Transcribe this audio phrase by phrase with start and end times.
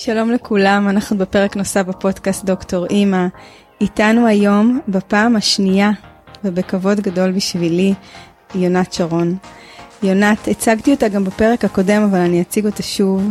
[0.00, 3.26] שלום לכולם, אנחנו בפרק נוסף בפודקאסט דוקטור אימא.
[3.80, 5.90] איתנו היום בפעם השנייה,
[6.44, 7.94] ובכבוד גדול בשבילי,
[8.54, 9.36] יונת שרון.
[10.02, 13.30] יונת, הצגתי אותה גם בפרק הקודם, אבל אני אציג אותה שוב.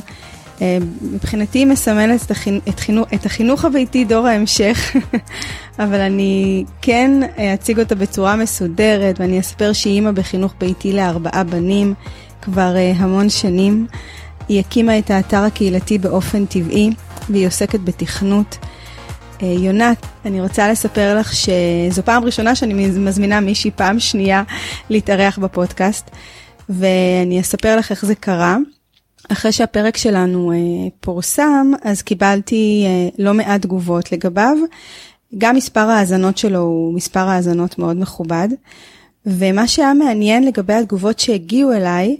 [0.61, 4.95] אה, מבחינתי היא מסמלת את, החינוך, את, חינוך, את החינוך הביתי דור ההמשך,
[5.83, 7.11] אבל אני כן
[7.53, 11.93] אציג אותה בצורה מסודרת, ואני אספר שהיא אימא בחינוך ביתי לארבעה בנים
[12.41, 13.87] כבר אה, המון שנים.
[14.49, 16.89] היא הקימה את האתר הקהילתי באופן טבעי,
[17.29, 18.57] והיא עוסקת בתכנות.
[19.41, 24.43] אה, יונת, אני רוצה לספר לך שזו פעם ראשונה שאני מזמינה מישהי פעם שנייה
[24.89, 26.09] להתארח בפודקאסט,
[26.69, 28.57] ואני אספר לך איך זה קרה.
[29.31, 30.57] אחרי שהפרק שלנו אה,
[30.99, 34.57] פורסם, אז קיבלתי אה, לא מעט תגובות לגביו.
[35.37, 38.47] גם מספר ההאזנות שלו הוא מספר האזנות מאוד מכובד.
[39.25, 42.17] ומה שהיה מעניין לגבי התגובות שהגיעו אליי,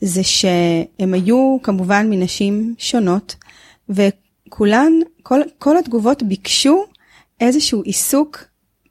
[0.00, 3.36] זה שהם היו כמובן מנשים שונות,
[3.88, 6.84] וכולן, כל, כל התגובות ביקשו
[7.40, 8.44] איזשהו עיסוק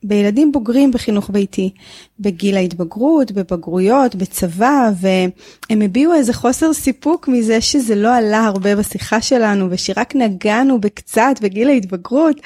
[0.04, 1.70] בילדים בוגרים בחינוך ביתי,
[2.20, 9.22] בגיל ההתבגרות, בבגרויות, בצבא, והם הביעו איזה חוסר סיפוק מזה שזה לא עלה הרבה בשיחה
[9.22, 12.42] שלנו, ושרק נגענו בקצת בגיל ההתבגרות.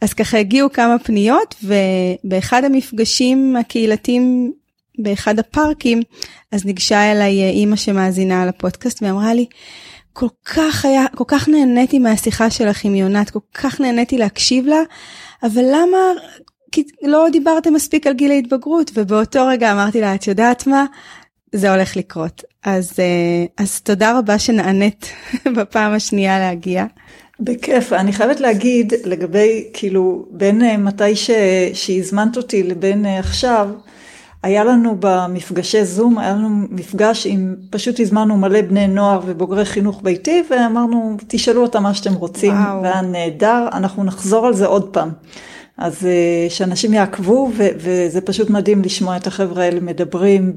[0.00, 4.52] אז ככה הגיעו כמה פניות, ובאחד המפגשים הקהילתיים
[4.98, 6.02] באחד הפארקים,
[6.52, 9.46] אז ניגשה אליי אה, אימא שמאזינה לפודקאסט ואמרה לי,
[10.12, 14.82] כל כך היה, כל כך נהניתי מהשיחה שלך עם יונת, כל כך נהניתי להקשיב לה,
[15.42, 15.98] אבל למה
[17.02, 18.90] לא דיברתם מספיק על גיל ההתבגרות?
[18.94, 20.84] ובאותו רגע אמרתי לה, את יודעת מה?
[21.52, 22.42] זה הולך לקרות.
[22.64, 25.06] אז, אה, אז תודה רבה שנענית
[25.56, 26.84] בפעם השנייה להגיע.
[27.40, 31.30] בכיף, אני חייבת להגיד לגבי, כאילו, בין אה, מתי ש...
[31.74, 33.68] שהזמנת אותי לבין עכשיו,
[34.44, 40.00] היה לנו במפגשי זום, היה לנו מפגש עם, פשוט הזמנו מלא בני נוער ובוגרי חינוך
[40.02, 42.82] ביתי, ואמרנו, תשאלו אותם מה שאתם רוצים, וואו.
[42.82, 45.10] והיה נהדר, אנחנו נחזור על זה עוד פעם.
[45.78, 50.52] אז אה, שאנשים יעקבו, ו- וזה פשוט מדהים לשמוע את החבר'ה האלה מדברים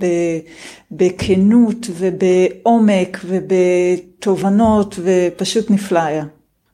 [0.91, 6.23] בכנות ובעומק ובתובנות, ופשוט נפלא היה.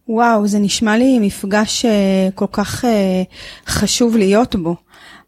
[0.08, 3.24] וואו, זה נשמע לי מפגש אה, כל כך אה,
[3.68, 4.76] חשוב להיות בו.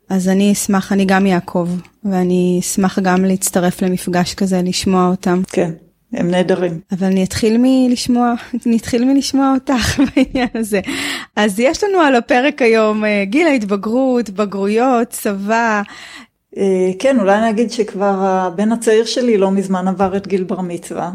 [0.10, 1.70] אז אני אשמח, אני גם יעקב,
[2.04, 5.42] ואני אשמח גם להצטרף למפגש כזה, לשמוע אותם.
[5.52, 5.72] כן,
[6.14, 6.80] הם נהדרים.
[6.92, 8.34] אבל אני אתחיל מלשמוע,
[8.66, 10.82] אני אתחיל מלשמוע אותך בעניין הזה.
[11.36, 15.82] אז יש לנו על הפרק היום אה, גיל ההתבגרות, בגרויות, צבא.
[16.58, 20.62] אה, כן, אולי אני אגיד שכבר הבן הצעיר שלי לא מזמן עבר את גיל בר
[20.62, 21.12] מצווה.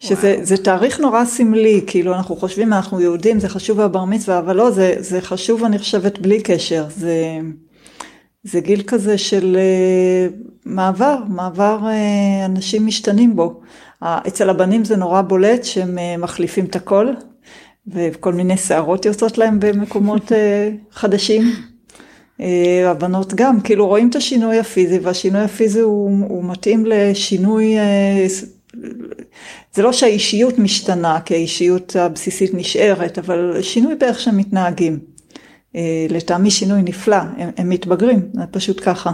[0.00, 4.70] שזה תאריך נורא סמלי, כאילו אנחנו חושבים אנחנו יהודים, זה חשוב הבר מצווה, אבל לא,
[4.70, 7.38] זה, זה חשוב אני חושבת בלי קשר, זה...
[8.44, 13.60] זה גיל כזה של uh, מעבר, מעבר uh, אנשים משתנים בו.
[14.02, 17.08] אצל הבנים זה נורא בולט שהם uh, מחליפים את הכל,
[17.86, 20.32] וכל מיני שערות יוצאות להם במקומות
[20.90, 21.42] חדשים.
[22.86, 27.76] הבנות גם, כאילו רואים את השינוי הפיזי, והשינוי הפיזי הוא, הוא מתאים לשינוי,
[29.74, 35.11] זה לא שהאישיות משתנה, כי האישיות הבסיסית נשארת, אבל שינוי באיך שהם מתנהגים.
[35.76, 39.12] אה, לטעמי שינוי נפלא, הם, הם מתבגרים, זה פשוט ככה.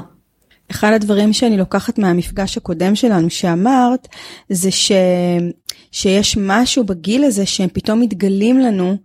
[0.71, 4.09] אחד הדברים שאני לוקחת מהמפגש הקודם שלנו שאמרת,
[4.49, 4.93] זה ש...
[5.93, 8.97] שיש משהו בגיל הזה שהם פתאום מתגלים לנו,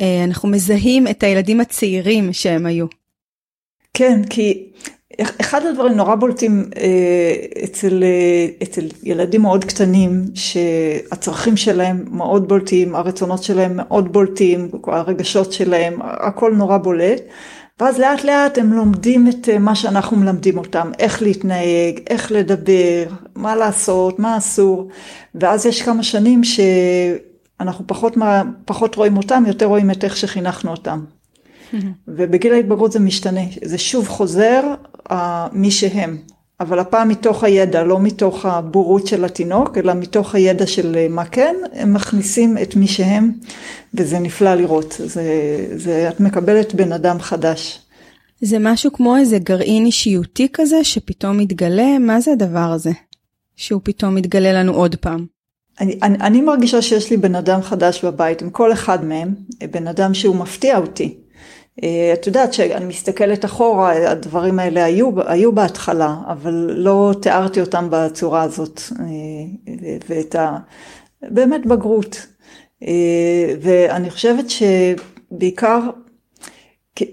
[0.00, 2.86] אה, אנחנו מזהים את הילדים הצעירים שהם היו.
[3.94, 4.72] כן, כי
[5.20, 12.94] אחד הדברים נורא בולטים אה, אצל, אה, אצל ילדים מאוד קטנים, שהצרכים שלהם מאוד בולטים,
[12.94, 17.20] הרצונות שלהם מאוד בולטים, הרגשות שלהם, הכל נורא בולט.
[17.80, 23.04] ואז לאט לאט הם לומדים את אה, מה שאנחנו מלמדים אותם, איך להתנהג, איך לדבר,
[23.34, 24.88] מה לעשות, מה אסור.
[25.34, 28.16] ואז יש כמה שנים שאנחנו פחות,
[28.64, 31.15] פחות רואים אותם, יותר רואים את איך שחינכנו אותם.
[32.08, 34.62] ובגיל ההתבגרות זה משתנה, זה שוב חוזר
[35.08, 35.14] uh,
[35.52, 36.16] מי שהם,
[36.60, 41.24] אבל הפעם מתוך הידע, לא מתוך הבורות של התינוק, אלא מתוך הידע של אה, מה
[41.24, 43.32] כן, הם מכניסים את מי שהם,
[43.94, 45.24] וזה נפלא לראות, זה,
[45.76, 47.80] זה, את מקבלת בן אדם חדש.
[48.40, 52.90] זה משהו כמו איזה גרעין אישיותי כזה שפתאום מתגלה, מה זה הדבר הזה?
[53.56, 55.26] שהוא פתאום מתגלה לנו עוד פעם.
[55.80, 59.34] אני, אני, אני מרגישה שיש לי בן אדם חדש בבית, עם כל אחד מהם,
[59.70, 61.14] בן אדם שהוא מפתיע אותי.
[61.84, 67.88] אה, את יודעת שאני מסתכלת אחורה, הדברים האלה היו, היו בהתחלה, אבל לא תיארתי אותם
[67.90, 69.04] בצורה הזאת, אה,
[70.08, 70.58] ואת ה...
[71.22, 72.26] באמת בגרות.
[72.82, 75.80] אה, ואני חושבת שבעיקר,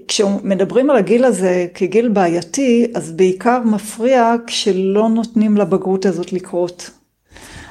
[0.07, 6.89] כשמדברים על הגיל הזה כגיל בעייתי, אז בעיקר מפריע כשלא נותנים לבגרות הזאת לקרות.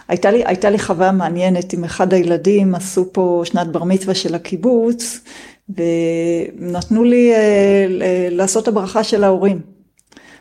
[0.09, 4.35] הייתה לי, הייתה לי חוויה מעניינת עם אחד הילדים, עשו פה שנת בר מצווה של
[4.35, 5.21] הקיבוץ,
[5.69, 7.87] ונתנו לי אה,
[8.31, 9.61] לעשות הברכה של ההורים.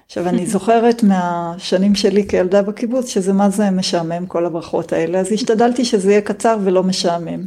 [0.06, 5.32] עכשיו אני זוכרת מהשנים שלי כילדה בקיבוץ שזה מה זה משעמם כל הברכות האלה, אז
[5.32, 7.46] השתדלתי שזה יהיה קצר ולא משעמם.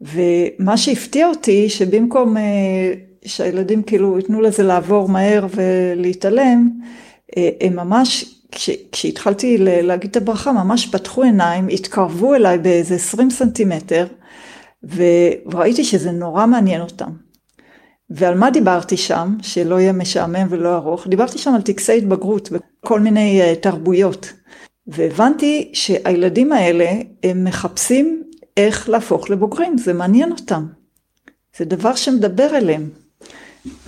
[0.00, 2.92] ומה שהפתיע אותי שבמקום אה,
[3.24, 6.68] שהילדים כאילו ייתנו לזה לעבור מהר ולהתעלם,
[7.36, 13.30] אה, הם ממש, כש, כשהתחלתי להגיד את הברכה, ממש פתחו עיניים, התקרבו אליי באיזה 20
[13.30, 14.06] סנטימטר,
[14.82, 17.10] וראיתי שזה נורא מעניין אותם.
[18.10, 21.06] ועל מה דיברתי שם, שלא יהיה משעמם ולא ארוך?
[21.06, 24.32] דיברתי שם על טקסי התבגרות וכל מיני uh, תרבויות.
[24.86, 26.90] והבנתי שהילדים האלה,
[27.22, 28.22] הם מחפשים
[28.56, 30.66] איך להפוך לבוגרים, זה מעניין אותם.
[31.56, 32.90] זה דבר שמדבר אליהם.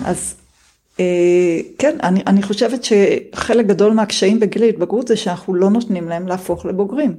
[0.04, 0.34] אז
[1.00, 6.28] אה, כן, אני, אני חושבת שחלק גדול מהקשיים בגיל ההתבגרות זה שאנחנו לא נותנים להם
[6.28, 7.14] להפוך לבוגרים.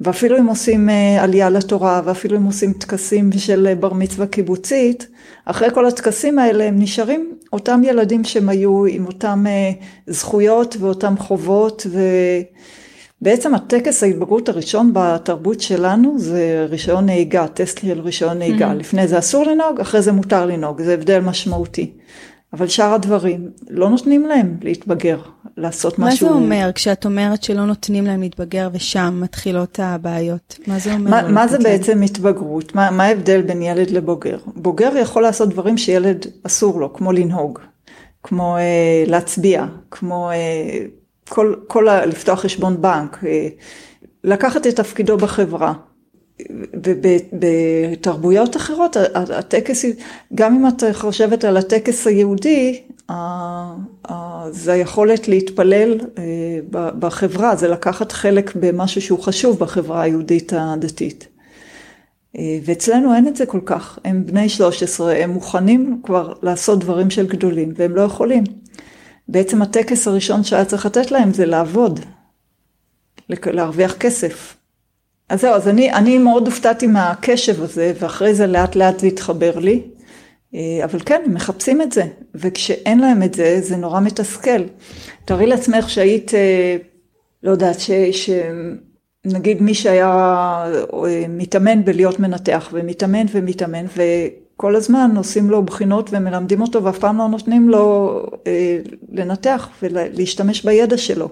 [0.00, 5.06] ואפילו אם עושים אה, עלייה לתורה, ואפילו אם עושים טקסים של בר מצווה קיבוצית,
[5.44, 9.70] אחרי כל הטקסים האלה הם נשארים אותם ילדים שהם היו עם אותם אה,
[10.06, 11.86] זכויות ואותם חובות,
[13.20, 18.70] ובעצם הטקס ההתבגרות הראשון בתרבות שלנו זה רישיון נהיגה, טסט של רישיון נהיגה.
[18.70, 18.74] Mm-hmm.
[18.74, 21.92] לפני זה אסור לנהוג, אחרי זה מותר לנהוג, זה הבדל משמעותי.
[22.52, 25.20] אבל שאר הדברים, לא נותנים להם להתבגר,
[25.56, 26.26] לעשות מה משהו.
[26.26, 30.58] מה זה אומר כשאת אומרת שלא נותנים להם להתבגר ושם מתחילות הבעיות?
[30.66, 31.10] מה זה אומר?
[31.10, 32.74] מה, מה זה בעצם התבגרות?
[32.74, 34.38] מה, מה ההבדל בין ילד לבוגר?
[34.46, 37.58] בוגר יכול לעשות דברים שילד אסור לו, כמו לנהוג,
[38.22, 40.78] כמו אה, להצביע, כמו אה,
[41.28, 43.48] כל, כל ה, לפתוח חשבון בנק, אה,
[44.24, 45.72] לקחת את תפקידו בחברה.
[46.74, 49.84] ובתרבויות אחרות הטקס,
[50.34, 52.82] גם אם את חושבת על הטקס היהודי,
[54.50, 61.28] זה היכולת להתפלל אה, בחברה, זה לקחת חלק במשהו שהוא חשוב בחברה היהודית הדתית.
[62.38, 67.10] אה, ואצלנו אין את זה כל כך, הם בני 13, הם מוכנים כבר לעשות דברים
[67.10, 68.44] של גדולים, והם לא יכולים.
[69.28, 72.00] בעצם הטקס הראשון שהיה צריך לתת להם זה לעבוד,
[73.28, 74.56] להרוויח כסף.
[75.28, 79.58] אז זהו, אז אני, אני מאוד הופתעתי מהקשב הזה, ואחרי זה לאט לאט זה התחבר
[79.58, 79.82] לי.
[80.54, 82.02] אה, אבל כן, הם מחפשים את זה,
[82.34, 84.62] וכשאין להם את זה, זה נורא מתסכל.
[85.24, 86.76] תארי לעצמך שהיית, אה,
[87.42, 87.90] לא יודעת, ש...
[88.12, 88.30] ש...
[89.24, 96.60] נגיד מי שהיה אה, מתאמן בלהיות מנתח, ומתאמן ומתאמן, וכל הזמן עושים לו בחינות ומלמדים
[96.60, 98.22] אותו, ואף פעם לא נותנים לו
[99.12, 101.28] לנתח ולהשתמש בידע שלו.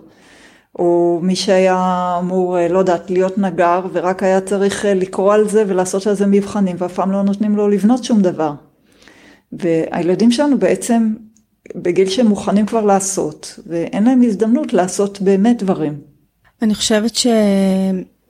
[0.78, 6.06] או מי שהיה אמור, לא יודעת, להיות נגר, ורק היה צריך לקרוא על זה ולעשות
[6.06, 8.52] על זה מבחנים, ואף פעם לא נותנים לו לבנות שום דבר.
[9.52, 11.14] והילדים שלנו בעצם
[11.74, 15.98] בגיל שהם מוכנים כבר לעשות, ואין להם הזדמנות לעשות באמת דברים.
[16.62, 17.26] אני חושבת ש...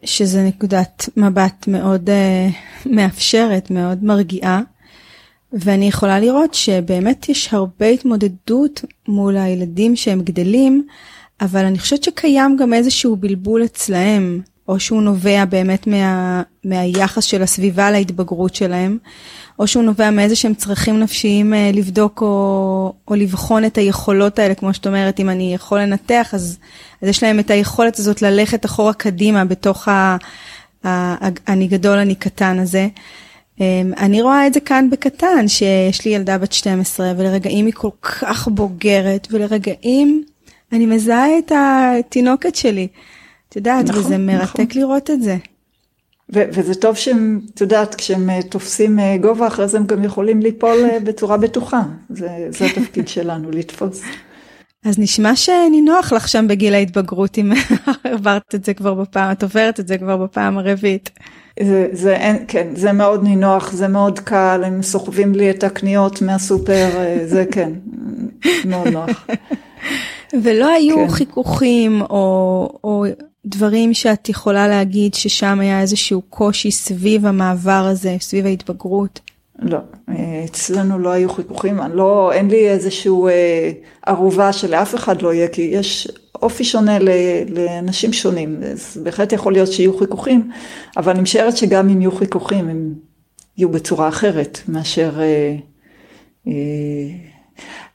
[0.05, 4.61] שזה נקודת מבט מאוד uh, מאפשרת, מאוד מרגיעה,
[5.53, 10.87] ואני יכולה לראות שבאמת יש הרבה התמודדות מול הילדים שהם גדלים,
[11.41, 17.43] אבל אני חושבת שקיים גם איזשהו בלבול אצלהם, או שהוא נובע באמת מה, מהיחס של
[17.43, 18.99] הסביבה להתבגרות שלהם,
[19.59, 24.55] או שהוא נובע מאיזה שהם צרכים נפשיים אה, לבדוק או, או לבחון את היכולות האלה,
[24.55, 26.59] כמו שאת אומרת, אם אני יכול לנתח, אז,
[27.03, 30.17] אז יש להם את היכולת הזאת ללכת אחורה קדימה בתוך ה,
[30.87, 32.89] ה, אני גדול, אני קטן הזה.
[33.61, 37.91] אמ, אני רואה את זה כאן בקטן, שיש לי ילדה בת 12, ולרגעים היא כל
[38.03, 40.25] כך בוגרת, ולרגעים
[40.75, 42.89] אני מזהה את התינוקת שלי.
[43.49, 44.83] את יודעת, נכון, וזה מרתק נכון.
[44.83, 45.37] לראות את זה.
[46.35, 50.05] ו- וזה טוב שהם, את יודעת, כשהם אה, תופסים אה, גובה, אחרי זה הם גם
[50.05, 51.83] יכולים ליפול אה, בצורה בטוחה.
[52.11, 54.03] זה, זה התפקיד שלנו, לתפוס.
[54.85, 57.53] אז נשמע שנינוח לך שם בגיל ההתבגרות, אם
[58.05, 61.11] עברת את זה כבר בפעם, את עוברת את זה כבר בפעם הרביעית.
[61.63, 66.23] זה, זה אין, כן, זה מאוד נינוח, זה מאוד קל, הם סוחבים לי את הקניות
[66.23, 66.89] מהסופר,
[67.25, 67.73] זה כן,
[68.71, 69.27] מאוד נוח.
[70.43, 71.09] ולא היו כן.
[71.09, 73.05] חיכוכים או, או
[73.47, 79.21] דברים שאת יכולה להגיד ששם היה איזשהו קושי סביב המעבר הזה, סביב ההתבגרות?
[79.59, 79.79] לא,
[80.45, 83.71] אצלנו לא היו חיכוכים, לא, אין לי איזשהו אה,
[84.07, 86.09] ערובה שלאף אחד לא יהיה, כי יש
[86.43, 86.99] אופי שונה
[87.49, 90.51] לאנשים שונים, אז בהחלט יכול להיות שיהיו חיכוכים,
[90.97, 92.95] אבל אני משערת שגם אם יהיו חיכוכים, הם
[93.59, 95.21] יהיו בצורה אחרת מאשר...
[95.21, 95.57] אה,
[96.47, 96.53] אה,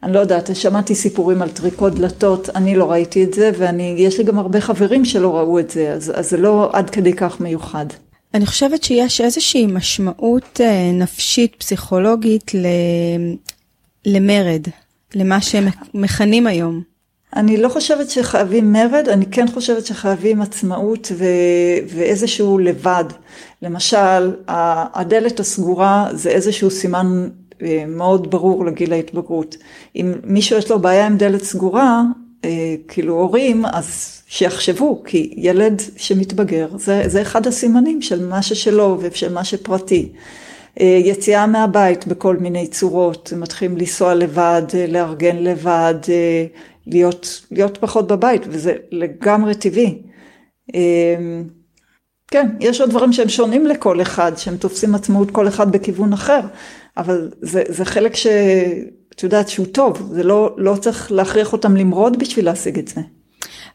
[0.03, 4.23] אני לא יודעת, שמעתי סיפורים על טריקות דלתות, אני לא ראיתי את זה, ויש לי
[4.23, 7.85] גם הרבה חברים שלא ראו את זה, אז, אז זה לא עד כדי כך מיוחד.
[8.33, 12.65] אני חושבת שיש איזושהי משמעות אה, נפשית, פסיכולוגית ל...
[14.05, 14.61] למרד,
[15.15, 16.81] למה שהם מכנים היום
[17.35, 21.25] אני לא חושבת שחייבים מרד, אני כן חושבת שחייבים עצמאות ו...
[21.87, 23.03] ואיזשהו לבד.
[23.61, 24.31] למשל,
[24.93, 27.29] הדלת הסגורה זה איזשהו סימן
[27.87, 29.57] מאוד ברור לגיל ההתבגרות.
[29.95, 32.03] אם מישהו יש לו בעיה עם דלת סגורה,
[32.45, 38.97] אה, כאילו הורים, אז שיחשבו, כי ילד שמתבגר, זה, זה אחד הסימנים של מה ששלו
[38.99, 40.11] ושל מה שפרטי.
[40.79, 45.95] אה, יציאה מהבית בכל מיני צורות, מתחילים לנסוע לבד, לארגן לבד,
[46.87, 50.01] להיות, להיות פחות בבית, וזה לגמרי טבעי.
[52.31, 56.39] כן, יש עוד דברים שהם שונים לכל אחד, שהם תופסים עצמאות כל אחד בכיוון אחר,
[56.99, 62.19] אבל זה, זה חלק שאת יודעת שהוא טוב, זה לא, לא צריך להכריח אותם למרוד
[62.19, 63.01] בשביל להשיג את זה.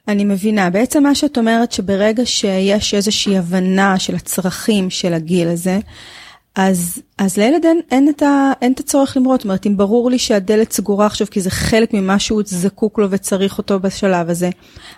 [0.08, 5.78] אני מבינה, בעצם מה שאת אומרת שברגע שיש איזושהי הבנה של הצרכים של הגיל הזה,
[6.56, 10.10] אז, אז לילד אין, אין, את ה, אין את הצורך למרוד, זאת אומרת, אם ברור
[10.10, 14.50] לי שהדלת סגורה עכשיו כי זה חלק ממה שהוא זקוק לו וצריך אותו בשלב הזה,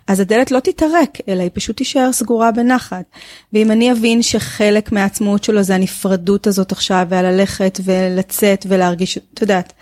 [0.07, 3.05] אז הדלת לא תתערק, אלא היא פשוט תישאר סגורה בנחת.
[3.53, 9.73] ואם אני אבין שחלק מהעצמאות שלו זה הנפרדות הזאת עכשיו, והללכת ולצאת ולהרגיש, את יודעת,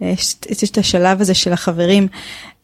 [0.00, 2.08] יש, יש את השלב הזה של החברים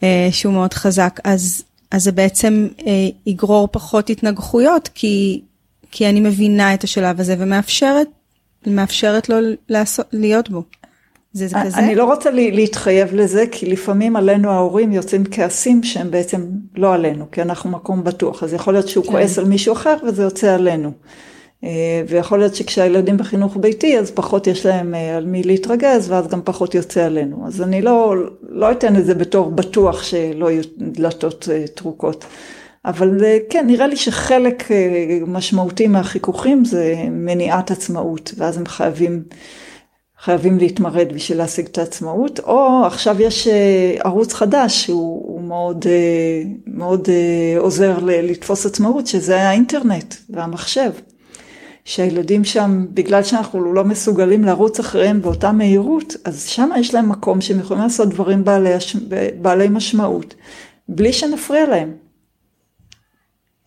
[0.02, 5.40] אה, שהוא מאוד חזק, אז, אז זה בעצם אה, יגרור פחות התנגחויות, כי,
[5.90, 8.08] כי אני מבינה את השלב הזה ומאפשרת
[8.66, 9.36] מאפשרת לו
[9.68, 10.62] לעשות, להיות בו.
[11.32, 11.78] זה, זה כזה?
[11.78, 17.30] אני לא רוצה להתחייב לזה, כי לפעמים עלינו ההורים יוצאים כעסים שהם בעצם לא עלינו,
[17.32, 18.42] כי אנחנו מקום בטוח.
[18.42, 19.10] אז יכול להיות שהוא כן.
[19.10, 20.92] כועס על מישהו אחר וזה יוצא עלינו.
[21.64, 26.28] אה, ויכול להיות שכשהילדים בחינוך ביתי, אז פחות יש להם אה, על מי להתרגז, ואז
[26.28, 27.46] גם פחות יוצא עלינו.
[27.46, 28.14] אז אני לא,
[28.48, 32.24] לא אתן את זה בתור בטוח שלא יהיו דלתות אה, טרוקות.
[32.84, 33.18] אבל
[33.50, 39.22] כן, נראה לי שחלק אה, משמעותי מהחיכוכים זה מניעת עצמאות, ואז הם חייבים,
[40.18, 46.42] חייבים להתמרד בשביל להשיג את העצמאות, או עכשיו יש אה, ערוץ חדש שהוא מאוד, אה,
[46.66, 47.08] מאוד
[47.58, 50.90] עוזר לתפוס עצמאות, שזה האינטרנט והמחשב.
[51.86, 57.40] שהילדים שם, בגלל שאנחנו לא מסוגלים לרוץ אחריהם באותה מהירות, אז שם יש להם מקום
[57.40, 58.70] שהם יכולים לעשות דברים בעלי,
[59.42, 60.34] בעלי משמעות,
[60.88, 62.03] בלי שנפריע להם.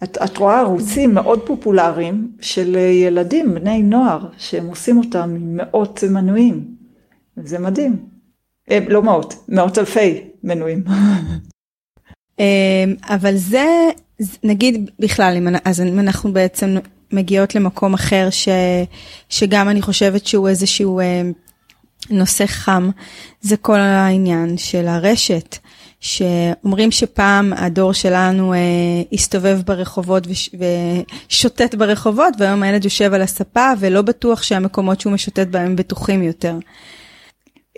[0.04, 6.04] את, את רואה ערוצים מאוד פופולריים של ילדים, בני נוער, שהם עושים אותם עם מאות
[6.04, 6.76] מנויים.
[7.38, 8.06] זה מדהים.
[8.72, 10.84] אה, לא מאות, מאות אלפי מנויים.
[12.40, 13.66] אמ, אבל זה,
[14.44, 16.76] נגיד בכלל, אז אנחנו בעצם
[17.12, 18.50] מגיעות למקום אחר, ש,
[19.30, 21.22] שגם אני חושבת שהוא איזשהו אה,
[22.10, 22.90] נושא חם,
[23.42, 25.58] זה כל העניין של הרשת.
[26.08, 28.60] שאומרים שפעם הדור שלנו אה,
[29.14, 30.50] הסתובב ברחובות וש,
[31.30, 36.56] ושוטט ברחובות, והיום הילד יושב על הספה ולא בטוח שהמקומות שהוא משוטט בהם בטוחים יותר.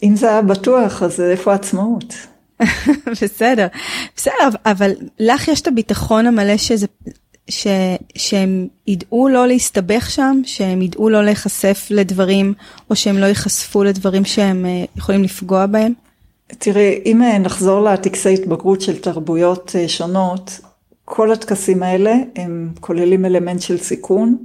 [0.04, 2.14] אם זה היה בטוח, אז איפה העצמאות?
[3.12, 3.68] בסדר,
[4.16, 6.88] בסדר, אבל לך יש את הביטחון המלא שזה,
[7.50, 7.68] ש,
[8.16, 12.54] שהם ידעו לא להסתבך שם, שהם ידעו לא להיחשף לדברים,
[12.90, 15.94] או שהם לא ייחשפו לדברים שהם אה, יכולים לפגוע בהם?
[16.58, 20.60] תראי, אם אה, נחזור לטקסי התבגרות של תרבויות אה, שונות,
[21.06, 24.38] כל הטקסים האלה הם כוללים אלמנט של סיכון.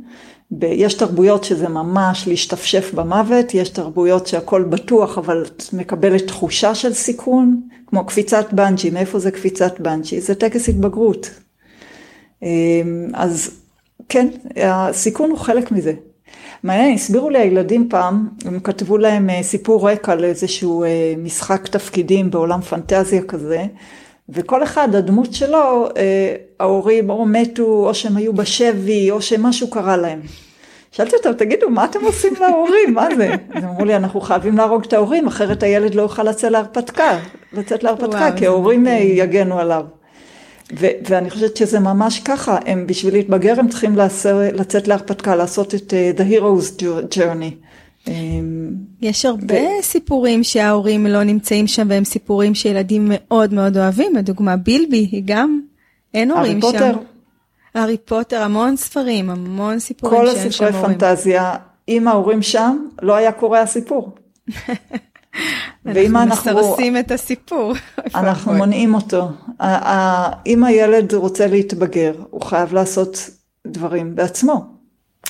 [0.63, 6.93] יש תרבויות שזה ממש להשתפשף במוות, יש תרבויות שהכל בטוח אבל את מקבלת תחושה של
[6.93, 10.21] סיכון, כמו קפיצת בנג'י, מאיפה זה קפיצת בנג'י?
[10.21, 11.31] זה טקס התבגרות.
[12.43, 13.51] אמ, אז
[14.09, 15.93] כן, הסיכון הוא חלק מזה.
[16.63, 21.69] מעניין, הסבירו לי הילדים פעם, הם כתבו להם אה, סיפור רקע על איזשהו אה, משחק
[21.69, 23.65] תפקידים בעולם פנטזיה כזה,
[24.29, 29.97] וכל אחד, הדמות שלו, אה, ההורים או מתו, או שהם היו בשבי, או שמשהו קרה
[29.97, 30.21] להם.
[30.91, 32.95] שאלתי אותם, תגידו, מה אתם עושים להורים?
[32.95, 33.35] מה זה?
[33.55, 37.19] אז אמרו לי, אנחנו חייבים להרוג את ההורים, אחרת הילד לא יוכל לצאת להרפתקה,
[37.53, 39.85] לצאת להרפתקה, כי ההורים יגנו עליו.
[40.73, 45.75] ו- ואני חושבת שזה ממש ככה, הם בשביל להתבגר הם צריכים לעשר, לצאת להרפתקה, לעשות
[45.75, 46.83] את uh, The Hero's
[47.15, 47.55] Journey.
[48.09, 48.71] אמ,
[49.03, 49.83] יש הרבה ו...
[49.83, 55.61] סיפורים שההורים לא נמצאים שם והם סיפורים שילדים מאוד מאוד אוהבים, לדוגמה בילבי היא גם,
[56.15, 56.67] אין הורים שם.
[56.73, 56.93] פוטר.
[57.75, 60.81] הארי פוטר, המון ספרים, המון סיפורים שאין שם הורים.
[60.81, 61.55] כל הספרי פנטזיה,
[61.89, 64.15] אם ההורים שם, לא היה קורה הסיפור.
[65.85, 67.73] ואם אנחנו מסרסים את הסיפור.
[68.15, 69.29] אנחנו מונעים אותו.
[70.47, 73.31] אם הילד רוצה להתבגר, הוא חייב לעשות
[73.67, 74.65] דברים בעצמו,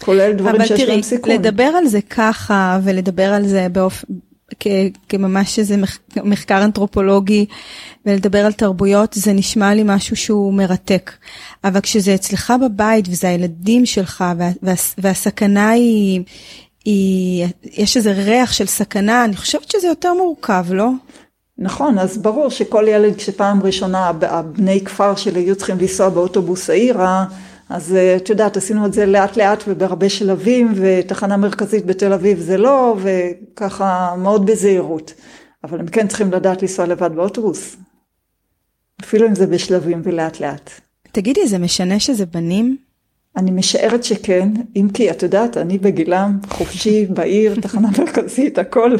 [0.00, 1.30] כולל דברים שיש להם סיכון.
[1.30, 4.06] אבל תראי, לדבר על זה ככה ולדבר על זה באופן...
[5.08, 5.76] כממש איזה
[6.16, 7.46] מחקר אנתרופולוגי
[8.06, 11.12] ולדבר על תרבויות זה נשמע לי משהו שהוא מרתק.
[11.64, 16.23] אבל כשזה אצלך בבית וזה הילדים שלך וה, וה, והסכנה היא,
[16.84, 20.90] היא, יש איזה ריח של סכנה, אני חושבת שזה יותר מורכב, לא?
[21.58, 27.24] נכון, אז ברור שכל ילד כשפעם ראשונה הבני כפר שלי היו צריכים לנסוע באוטובוס העירה,
[27.68, 32.38] אז אה, את יודעת, עשינו את זה לאט לאט ובהרבה שלבים, ותחנה מרכזית בתל אביב
[32.38, 35.14] זה לא, וככה מאוד בזהירות.
[35.64, 37.76] אבל הם כן צריכים לדעת לנסוע לבד באוטובוס,
[39.04, 40.70] אפילו אם זה בשלבים ולאט לאט.
[41.12, 42.76] תגידי, זה משנה שזה בנים?
[43.36, 48.96] אני משערת שכן, אם כי את יודעת, אני בגילם חופשי בעיר, תחנה מרכזית, הכל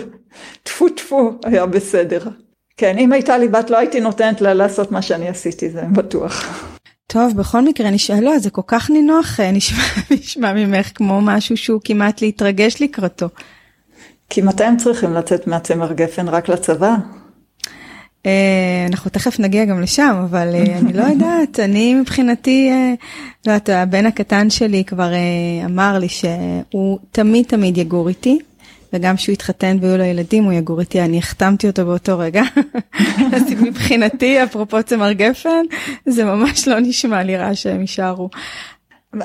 [0.63, 2.23] טפו טפו היה בסדר.
[2.77, 6.65] כן, אם הייתה לי בת לא הייתי נותנת לה לעשות מה שאני עשיתי, זה בטוח.
[7.07, 9.85] טוב, בכל מקרה נשאל, לא, זה כל כך נינוח אה, נשמע,
[10.21, 13.29] נשמע ממך כמו משהו שהוא כמעט להתרגש לקראתו.
[14.31, 16.29] כי מתי הם צריכים לצאת מהצמר גפן?
[16.29, 16.95] רק לצבא?
[18.27, 22.71] אה, אנחנו תכף נגיע גם לשם, אבל אה, אני לא יודעת, אני מבחינתי,
[23.47, 25.13] לא יודעת, הבן הקטן שלי כבר
[25.65, 28.39] אמר לי שהוא תמיד תמיד יגור איתי.
[28.95, 32.43] וגם כשהוא יתחתן ויהיו לו ילדים הוא יגור איתי, אני החתמתי אותו באותו רגע.
[33.35, 35.65] אז מבחינתי, אפרופו צמר גפן,
[36.07, 38.29] זה ממש לא נשמע לי רע שהם יישארו.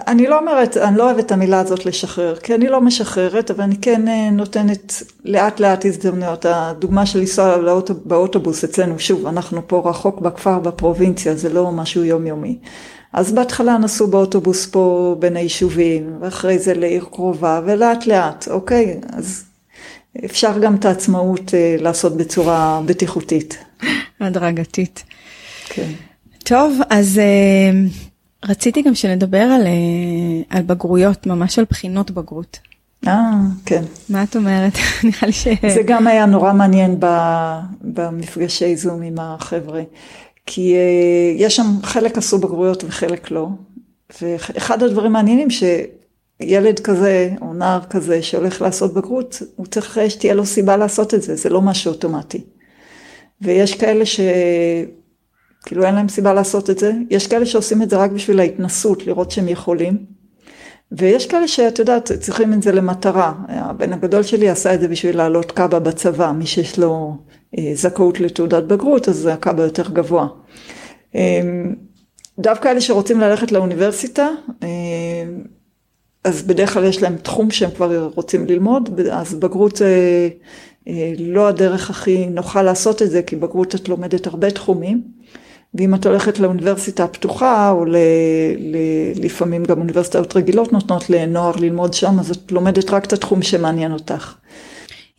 [0.08, 3.64] אני לא אומרת, אני לא אוהבת את המילה הזאת לשחרר, כי אני לא משחררת, אבל
[3.64, 6.46] אני כן אה, נותנת לאט לאט הזדמנויות.
[6.50, 12.04] הדוגמה של לנסוע לאוטו, באוטובוס אצלנו, שוב, אנחנו פה רחוק בכפר בפרובינציה, זה לא משהו
[12.04, 12.58] יומיומי.
[13.14, 19.00] אז בהתחלה נסעו באוטובוס פה בין היישובים, ואחרי זה לעיר קרובה, ולאט לאט, אוקיי?
[19.14, 19.44] אז
[20.26, 23.58] אפשר גם את העצמאות אה, לעשות בצורה בטיחותית.
[24.22, 25.04] הדרגתית.
[25.70, 25.92] כן.
[26.44, 27.72] טוב, אז אה,
[28.46, 32.60] רציתי גם שנדבר על, אה, על בגרויות, ממש על בחינות בגרות.
[33.08, 33.32] אה,
[33.66, 33.84] כן.
[34.10, 34.74] מה את אומרת?
[35.04, 35.48] נראה לי ש...
[35.48, 37.00] זה גם היה נורא מעניין
[37.82, 39.82] במפגשי זום עם החבר'ה,
[40.46, 40.76] כי
[41.38, 43.48] יש שם, חלק עשו בגרויות וחלק לא,
[44.22, 45.64] ואחד הדברים המעניינים ש...
[46.42, 51.22] ילד כזה או נער כזה שהולך לעשות בגרות, הוא צריך שתהיה לו סיבה לעשות את
[51.22, 52.42] זה, זה לא משהו אוטומטי.
[53.42, 54.06] ויש כאלה
[55.62, 59.08] שכאילו אין להם סיבה לעשות את זה, יש כאלה שעושים את זה רק בשביל ההתנסות,
[59.08, 60.06] לראות שהם יכולים.
[60.92, 63.34] ויש כאלה שאת יודעת, צריכים את זה למטרה.
[63.48, 67.18] הבן הגדול שלי עשה את זה בשביל לעלות קאבה בצבא, מי שיש לו
[67.58, 70.28] אה, זכאות לתעודת בגרות, אז הקאבה יותר גבוה.
[71.16, 71.42] אה,
[72.40, 74.28] דווקא אלה שרוצים ללכת לאוניברסיטה,
[74.64, 74.68] אה,
[76.24, 80.30] אז בדרך כלל יש להם תחום שהם כבר רוצים ללמוד, אז בגרות זה
[80.88, 85.04] אה, לא הדרך הכי נוחה לעשות את זה, כי בגרות את לומדת הרבה תחומים,
[85.74, 87.96] ואם את הולכת לאוניברסיטה הפתוחה, או ל,
[88.58, 88.78] ל,
[89.16, 93.92] לפעמים גם אוניברסיטאות רגילות נותנות לנוער ללמוד שם, אז את לומדת רק את התחום שמעניין
[93.92, 94.36] אותך.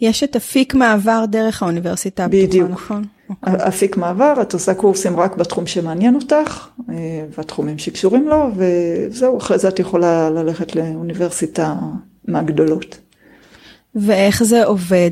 [0.01, 2.71] יש את אפיק מעבר דרך האוניברסיטה הפתוחה, בדיוק.
[2.71, 3.05] נכון?
[3.31, 3.35] Okay.
[3.47, 3.69] אוקיי.
[3.69, 6.95] אפיק מעבר, את עושה קורסים רק בתחום שמעניין אותך, אה,
[7.39, 11.75] והתחומים שקשורים לו, וזהו, אחרי זה את יכולה ללכת לאוניברסיטה
[12.29, 12.99] מהגדולות.
[13.95, 15.11] ואיך זה עובד?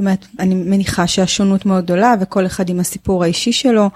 [0.00, 3.90] אה, באמת, אני מניחה שהשונות מאוד גדולה וכל אחד עם הסיפור האישי שלו.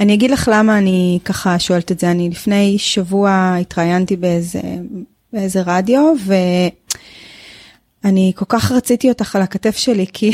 [0.00, 2.10] אני אגיד לך למה אני ככה שואלת את זה.
[2.10, 4.60] אני לפני שבוע התראיינתי באיזה,
[5.32, 6.34] באיזה רדיו, ו...
[8.04, 10.32] אני כל כך רציתי אותך על הכתף שלי, כי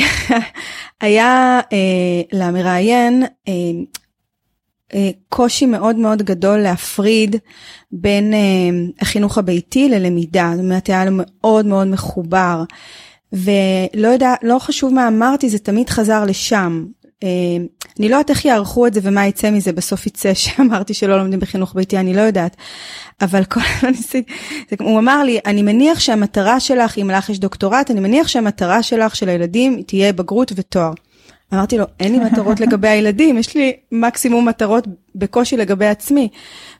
[1.01, 3.53] היה אה, למראיין אה,
[4.93, 7.35] אה, קושי מאוד מאוד גדול להפריד
[7.91, 8.39] בין אה,
[9.01, 12.63] החינוך הביתי ללמידה, זאת אומרת היה לו מאוד מאוד מחובר.
[13.33, 16.85] ולא יודע, לא חשוב מה אמרתי, זה תמיד חזר לשם.
[17.23, 17.29] אה,
[17.99, 21.39] אני לא יודעת איך יערכו את זה ומה יצא מזה, בסוף יצא שאמרתי שלא לומדים
[21.39, 22.55] בחינוך ביתי, אני לא יודעת.
[23.21, 24.33] אבל כל הזמן ניסיתי,
[24.79, 29.15] הוא אמר לי, אני מניח שהמטרה שלך, אם לך יש דוקטורט, אני מניח שהמטרה שלך,
[29.15, 30.91] של הילדים, תהיה בגרות ותואר.
[31.53, 36.29] אמרתי לו, אין לי מטרות לגבי הילדים, יש לי מקסימום מטרות בקושי לגבי עצמי.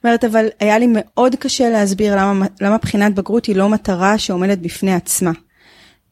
[0.04, 4.58] אומרת, אבל היה לי מאוד קשה להסביר למה, למה בחינת בגרות היא לא מטרה שעומדת
[4.58, 5.30] בפני עצמה.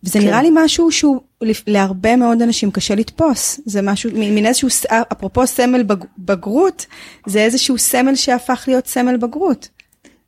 [0.04, 0.24] וזה כן.
[0.24, 1.20] נראה לי משהו שהוא
[1.66, 3.60] להרבה מאוד אנשים קשה לתפוס.
[3.66, 4.68] זה משהו, מין איזשהו,
[5.12, 6.86] אפרופו סמל בג, בגרות,
[7.26, 9.68] זה איזשהו סמל שהפך להיות סמל בגרות.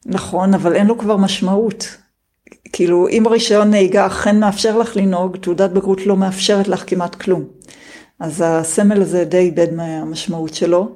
[0.06, 1.96] נכון, אבל אין לו כבר משמעות.
[2.72, 7.44] כאילו, אם רישיון נהיגה אכן מאפשר לך לנהוג, תעודת בגרות לא מאפשרת לך כמעט כלום.
[8.20, 10.88] אז הסמל הזה די איבד מהמשמעות שלו.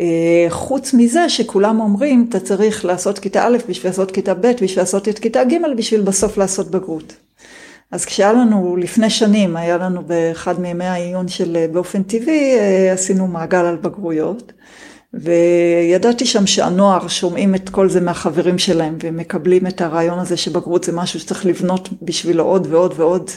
[0.00, 4.82] אה, חוץ מזה שכולם אומרים, אתה צריך לעשות כיתה א' בשביל לעשות כיתה ב', בשביל
[4.82, 7.16] לעשות את כיתה ג', בשביל בסוף לעשות בגרות.
[7.92, 12.92] אז כשהיה לנו, לפני שנים, היה לנו באחד מימי העיון של אה, באופן טבעי, אה,
[12.92, 14.52] עשינו מעגל על בגרויות.
[15.14, 20.92] וידעתי שם שהנוער שומעים את כל זה מהחברים שלהם ומקבלים את הרעיון הזה שבגרות זה
[20.92, 23.30] משהו שצריך לבנות בשבילו עוד ועוד ועוד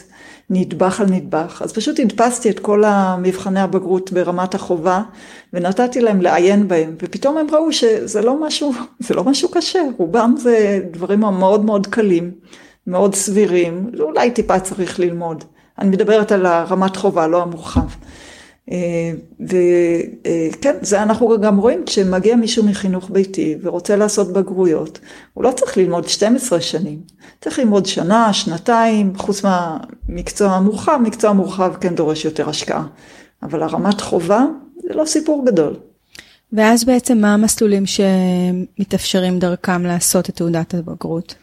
[0.50, 1.62] נדבך על נדבך.
[1.62, 5.02] אז פשוט הדפסתי את כל המבחני הבגרות ברמת החובה
[5.54, 8.74] ונתתי להם לעיין בהם ופתאום הם ראו שזה לא משהו,
[9.08, 12.32] זה לא משהו קשה, רובם זה דברים מאוד מאוד קלים,
[12.88, 15.44] מאוד סבירים, אולי טיפה צריך ללמוד.
[15.80, 17.88] אני מדברת על הרמת חובה, לא המורחב.
[19.40, 25.00] וכן, זה אנחנו גם רואים, כשמגיע מישהו מחינוך ביתי ורוצה לעשות בגרויות,
[25.34, 27.00] הוא לא צריך ללמוד 12 שנים,
[27.42, 32.86] צריך ללמוד שנה, שנתיים, חוץ מהמקצוע המורחב, מקצוע מורחב כן דורש יותר השקעה,
[33.44, 34.46] אבל הרמת חובה
[34.84, 35.74] זה לא סיפור גדול.
[36.54, 41.36] ואז בעצם מה המסלולים שמתאפשרים דרכם לעשות את תעודת הבגרות?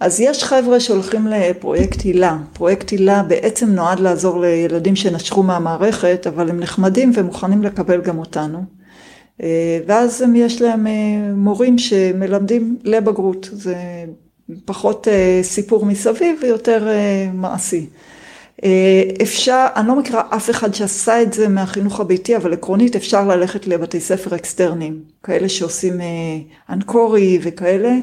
[0.00, 2.36] אז יש חבר'ה שהולכים לפרויקט הילה.
[2.52, 8.64] פרויקט הילה בעצם נועד לעזור לילדים שנשרו מהמערכת, אבל הם נחמדים ומוכנים לקבל גם אותנו.
[9.42, 10.92] אה, ואז יש להם אה,
[11.34, 13.48] מורים שמלמדים לבגרות.
[13.52, 13.76] זה
[14.64, 16.88] פחות אה, סיפור מסביב ויותר
[17.34, 17.86] מעשי.
[19.22, 23.66] אפשר, אני לא מכירה אף אחד שעשה את זה מהחינוך הביתי, אבל עקרונית אפשר ללכת
[23.66, 26.00] לבתי ספר אקסטרניים, כאלה שעושים
[26.70, 27.94] אנקורי וכאלה.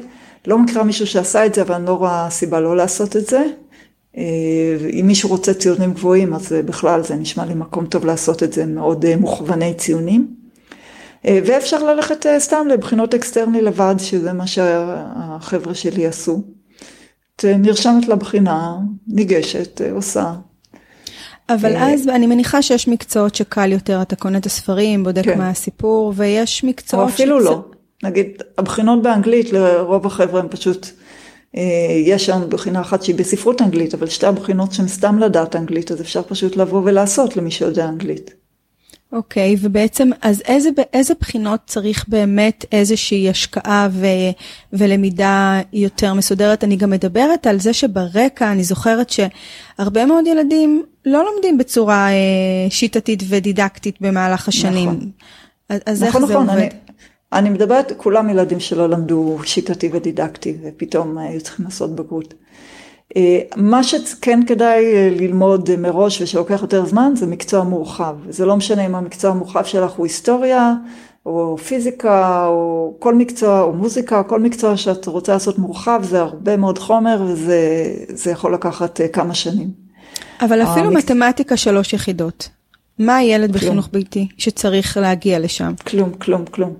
[0.46, 3.42] לא מכירה מישהו שעשה את זה, אבל אני לא רואה סיבה לא לעשות את זה.
[4.16, 8.52] אה, אם מישהו רוצה ציונים גבוהים, אז בכלל זה נשמע לי מקום טוב לעשות את
[8.52, 10.26] זה, מאוד אה, מוכווני ציונים.
[11.26, 16.42] אה, ואפשר ללכת סתם לבחינות אקסטרני לבד, שזה מה שהחבר'ה שלי עשו.
[17.36, 18.76] את נרשמת לבחינה,
[19.08, 20.32] ניגשת, עושה.
[21.48, 25.38] אבל אז אני מניחה שיש מקצועות שקל יותר, אתה קונה את הספרים, בודק כן.
[25.38, 27.04] מה הסיפור, ויש מקצועות...
[27.04, 27.46] או אפילו שצ...
[27.46, 27.64] לא.
[28.06, 30.86] נגיד, הבחינות באנגלית לרוב החבר'ה הם פשוט,
[31.56, 31.62] אה,
[32.04, 36.00] יש שם בחינה אחת שהיא בספרות אנגלית, אבל שתי הבחינות שהן סתם לדעת אנגלית, אז
[36.00, 38.34] אפשר פשוט לבוא ולעשות למי שיודע אנגלית.
[39.12, 44.06] אוקיי, okay, ובעצם, אז איזה, איזה בחינות צריך באמת איזושהי השקעה ו,
[44.72, 46.64] ולמידה יותר מסודרת?
[46.64, 52.70] אני גם מדברת על זה שברקע, אני זוכרת שהרבה מאוד ילדים לא לומדים בצורה אה,
[52.70, 54.88] שיטתית ודידקטית במהלך השנים.
[54.88, 55.10] נכון.
[55.68, 56.62] אז, אז נכון, איך נכון, זה עובד?
[56.62, 56.68] אני...
[57.32, 62.34] אני מדברת, כולם ילדים שלא למדו שיטתי ודידקטי ופתאום היו צריכים לעשות בגרות.
[63.16, 68.16] אה, מה שכן כדאי אה, ללמוד מראש ושלוקח יותר זמן זה מקצוע מורחב.
[68.28, 70.74] זה לא משנה אם המקצוע המורחב שלך הוא היסטוריה
[71.26, 76.56] או פיזיקה או כל מקצוע או מוזיקה, כל מקצוע שאת רוצה לעשות מורחב זה הרבה
[76.56, 79.70] מאוד חומר וזה יכול לקחת אה, כמה שנים.
[80.40, 81.16] אבל אפילו המקצוע...
[81.16, 82.48] מתמטיקה שלוש יחידות.
[82.98, 83.62] מה הילד כלום.
[83.62, 85.72] בחינוך ביתי שצריך להגיע לשם?
[85.86, 86.74] כלום, כלום, כלום.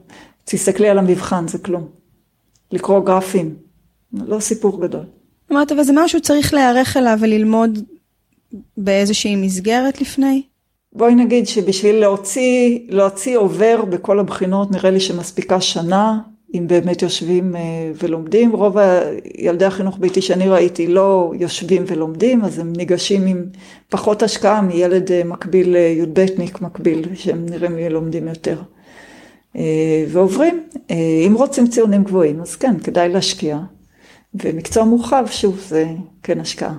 [0.50, 1.88] תסתכלי על המבחן, זה כלום.
[2.72, 3.54] לקרוא גרפים,
[4.12, 5.04] לא סיפור גדול.
[5.52, 7.78] אמרת, אבל זה משהו שצריך להיערך אליו וללמוד
[8.76, 10.42] באיזושהי מסגרת לפני?
[10.92, 16.18] בואי נגיד שבשביל להוציא, להוציא עובר בכל הבחינות, נראה לי שמספיקה שנה,
[16.54, 17.60] אם באמת יושבים אה,
[18.02, 18.52] ולומדים.
[18.52, 18.76] רוב
[19.38, 23.44] ילדי החינוך ביתי שאני ראיתי לא יושבים ולומדים, אז הם ניגשים עם
[23.88, 28.62] פחות השקעה מילד אה, מקביל, אה, י"בניק מקביל, שהם נראים לי לומדים יותר.
[29.56, 30.62] אה, ועוברים.
[30.90, 33.58] אה, אם רוצים ציונים גבוהים, אז כן, כדאי להשקיע.
[34.34, 35.86] ומקצוע מורחב, שוב, זה
[36.22, 36.74] כן השקעה.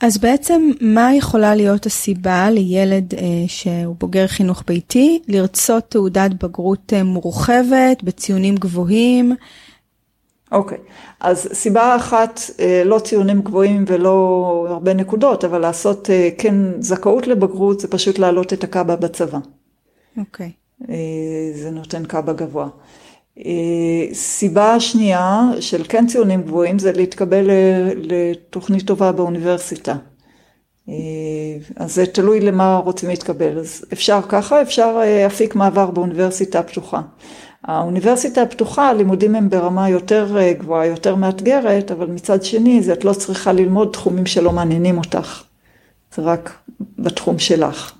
[0.00, 6.92] אז בעצם מה יכולה להיות הסיבה לילד אה, שהוא בוגר חינוך ביתי לרצות תעודת בגרות
[6.92, 9.32] אה, מורחבת בציונים גבוהים?
[10.52, 10.80] אוקיי, okay.
[11.20, 17.26] אז סיבה אחת, אה, לא ציונים גבוהים ולא הרבה נקודות, אבל לעשות אה, כן זכאות
[17.26, 19.38] לבגרות זה פשוט להעלות את הקאבה בצבא.
[20.18, 20.46] אוקיי.
[20.46, 20.67] Okay.
[20.90, 20.94] אה,
[21.54, 22.68] זה נותן קאבה גבוה.
[23.38, 27.50] אה, סיבה שנייה של כן ציונים גבוהים זה להתקבל
[27.96, 29.96] לתוכנית טובה באוניברסיטה.
[30.88, 30.94] אה,
[31.76, 37.00] אז זה תלוי למה רוצים להתקבל, אז אפשר ככה, אפשר אפיק מעבר באוניברסיטה הפתוחה.
[37.64, 43.52] האוניברסיטה הפתוחה, הלימודים הם ברמה יותר גבוהה, יותר מאתגרת, אבל מצד שני, את לא צריכה
[43.52, 45.42] ללמוד תחומים שלא מעניינים אותך,
[46.14, 46.58] זה רק
[46.98, 47.97] בתחום שלך.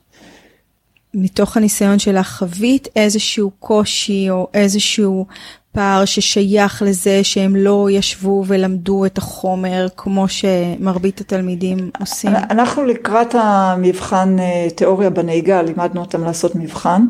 [1.14, 5.26] מתוך הניסיון שלך חווית איזשהו קושי או איזשהו
[5.72, 12.30] פער ששייך לזה שהם לא ישבו ולמדו את החומר כמו שמרבית התלמידים עושים?
[12.30, 17.02] אנחנו לקראת המבחן אה, תיאוריה בנהיגה לימדנו אותם לעשות מבחן.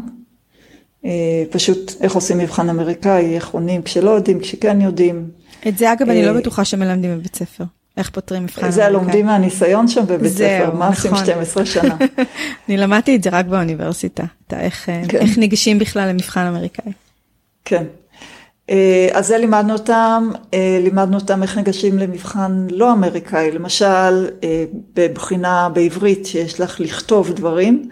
[1.04, 1.10] אה,
[1.50, 5.30] פשוט איך עושים מבחן אמריקאי, איך עונים כשלא יודעים, כשכן יודעים.
[5.68, 7.64] את זה אגב אני לא אה, בטוחה שמלמדים בבית ספר.
[7.98, 8.84] איך פותרים מבחן אמריקאי.
[8.84, 11.64] זה לומדים מהניסיון שם בבית ספר, מה עושים 12 נכון.
[11.64, 11.96] שנה.
[12.68, 15.18] אני למדתי את זה רק באוניברסיטה, איך, אה, כן.
[15.18, 16.92] איך ניגשים בכלל למבחן אמריקאי.
[17.64, 17.84] כן.
[18.70, 24.28] אה, אז זה לימדנו אותם, אה, לימדנו אותם איך ניגשים למבחן לא אמריקאי, למשל
[24.94, 27.88] בבחינה בעברית שיש לך לכתוב דברים.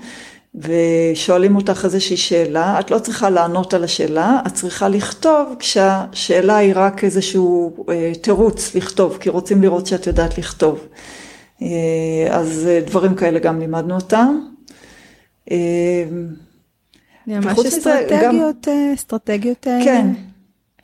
[0.56, 6.72] ושואלים אותך איזושהי שאלה, את לא צריכה לענות על השאלה, את צריכה לכתוב כשהשאלה היא
[6.76, 10.88] רק איזשהו אה, תירוץ לכתוב, כי רוצים לראות שאת יודעת לכתוב.
[11.62, 11.68] אה,
[12.30, 14.40] אז אה, דברים כאלה גם לימדנו אותם.
[17.26, 18.92] ממש אסטרטגיות, גם...
[18.94, 20.06] אסטרטגיות כן.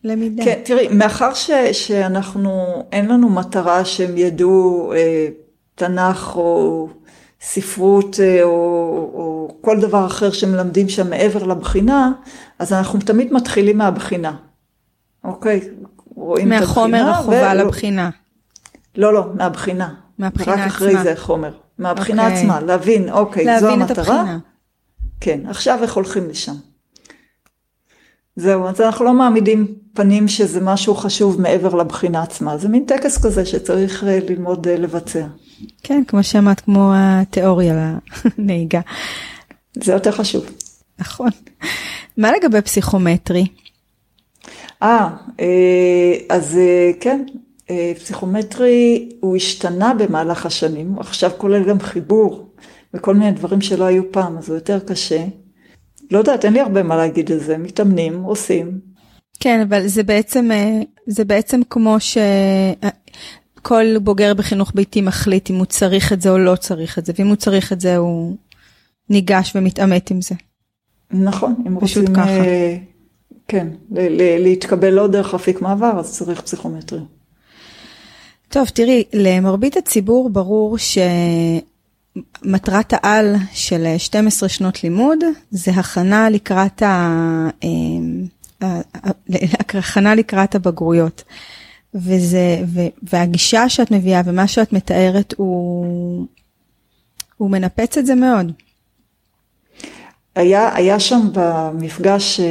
[0.04, 0.44] למידה.
[0.44, 5.28] כן, תראי, מאחר ש, שאנחנו, אין לנו מטרה שהם ידעו אה,
[5.74, 6.88] תנ"ך או
[7.42, 8.48] ספרות או,
[9.14, 12.12] או כל דבר אחר שמלמדים שם מעבר לבחינה,
[12.58, 14.36] אז אנחנו תמיד מתחילים מהבחינה.
[15.24, 15.60] אוקיי?
[16.14, 16.66] רואים את הבחינה.
[16.66, 18.10] מהחומר החובה ולא, לבחינה.
[18.96, 19.94] לא, לא, מהבחינה.
[20.18, 20.64] מהבחינה עצמה.
[20.64, 21.52] רק אחרי זה חומר.
[21.78, 22.38] מהבחינה אוקיי.
[22.38, 23.86] עצמה, להבין, אוקיי, להבין זו המטרה.
[23.86, 24.38] להבין את הבחינה.
[25.20, 26.54] כן, עכשיו איך הולכים לשם.
[28.36, 33.24] זהו, אז אנחנו לא מעמידים פנים שזה משהו חשוב מעבר לבחינה עצמה, זה מין טקס
[33.24, 35.26] כזה שצריך אה, ללמוד אה, לבצע.
[35.82, 37.98] כן, כמו שאמרת, כמו התיאוריה
[38.38, 38.80] לנהיגה.
[39.74, 40.44] זה יותר חשוב.
[40.98, 41.30] נכון.
[42.16, 43.46] מה לגבי פסיכומטרי?
[44.82, 45.08] אה,
[46.28, 46.58] אז
[47.00, 47.24] כן,
[47.96, 52.48] פסיכומטרי הוא השתנה במהלך השנים, הוא עכשיו כולל גם חיבור
[52.94, 55.24] וכל מיני דברים שלא היו פעם, אז הוא יותר קשה.
[56.12, 58.80] לא יודעת, אין לי הרבה מה להגיד על זה, מתאמנים, עושים.
[59.40, 60.48] כן, אבל זה בעצם,
[61.06, 66.56] זה בעצם כמו שכל בוגר בחינוך ביתי מחליט אם הוא צריך את זה או לא
[66.56, 68.36] צריך את זה, ואם הוא צריך את זה הוא
[69.10, 70.34] ניגש ומתעמת עם זה.
[71.10, 72.30] נכון, אם רוצים, ככה.
[73.48, 73.68] כן,
[74.38, 77.00] להתקבל לא דרך אפיק מעבר, אז צריך פסיכומטרי.
[78.48, 80.78] טוב, תראי, למרבית הציבור ברור
[82.14, 85.18] שמטרת העל של 12 שנות לימוד
[85.50, 87.48] זה הכנה לקראת, ה...
[87.64, 88.80] אה,
[89.78, 91.24] הכנה לקראת הבגרויות.
[91.94, 96.26] וזה, ו, והגישה שאת מביאה ומה שאת מתארת הוא,
[97.36, 98.52] הוא מנפץ את זה מאוד.
[100.34, 102.46] היה, היה שם במפגש, אה,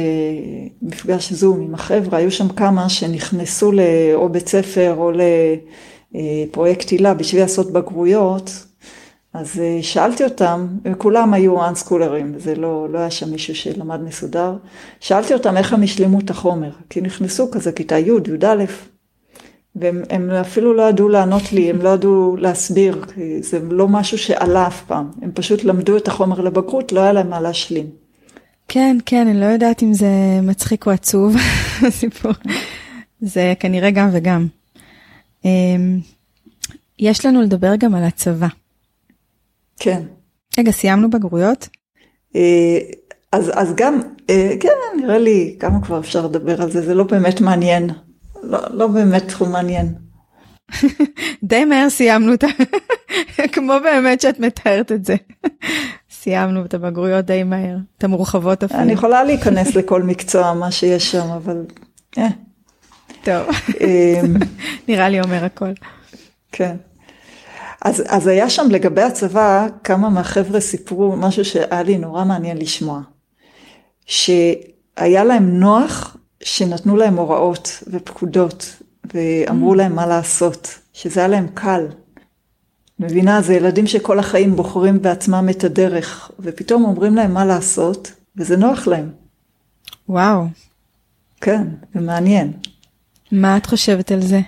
[0.82, 5.12] מפגש זום עם החבר'ה, היו שם כמה שנכנסו לאו בית ספר או
[6.12, 8.66] לפרויקט הילה בשביל לעשות בגרויות,
[9.34, 10.66] אז אה, שאלתי אותם,
[10.98, 14.56] כולם היו אנסקולרים, זה לא, לא היה שם מישהו שלמד מסודר,
[15.00, 18.64] שאלתי אותם איך הם השלימו את החומר, כי נכנסו כזה כיתה י', י"א,
[19.76, 24.66] והם אפילו לא ידעו לענות לי, הם לא ידעו להסביר, כי זה לא משהו שעלה
[24.66, 27.86] אף פעם, הם פשוט למדו את החומר לבגרות, לא היה להם מה להשלים.
[28.68, 30.10] כן, כן, אני לא יודעת אם זה
[30.42, 31.36] מצחיק או עצוב,
[31.88, 32.32] הסיפור.
[33.20, 34.46] זה כנראה גם וגם.
[35.44, 36.00] אמ,
[36.98, 38.46] יש לנו לדבר גם על הצבא.
[39.82, 40.02] כן.
[40.58, 41.68] רגע, סיימנו בגרויות?
[42.36, 42.78] אה,
[43.32, 47.04] אז, אז גם, אה, כן, נראה לי כמה כבר אפשר לדבר על זה, זה לא
[47.04, 47.90] באמת מעניין.
[48.42, 49.94] לא, לא באמת תחום מעניין.
[51.44, 52.46] די מהר סיימנו את ה...
[53.52, 55.16] כמו באמת שאת מתארת את זה.
[56.20, 58.80] סיימנו את הבגרויות די מהר, את המורחבות אפילו.
[58.80, 61.64] אני יכולה להיכנס לכל מקצוע, מה שיש שם, אבל...
[62.18, 62.28] אה.
[63.24, 63.46] טוב,
[64.88, 65.72] נראה לי אומר הכל.
[66.52, 66.76] כן.
[67.84, 73.00] אז, אז היה שם לגבי הצבא, כמה מהחבר'ה סיפרו משהו שהיה לי נורא מעניין לשמוע.
[74.06, 78.82] שהיה להם נוח שנתנו להם הוראות ופקודות
[79.14, 79.76] ואמרו mm.
[79.76, 81.86] להם מה לעשות, שזה היה להם קל.
[82.98, 88.56] מבינה, זה ילדים שכל החיים בוחרים בעצמם את הדרך, ופתאום אומרים להם מה לעשות, וזה
[88.56, 89.10] נוח להם.
[90.08, 90.44] וואו.
[91.40, 92.52] כן, זה מעניין.
[93.32, 94.40] מה את חושבת על זה?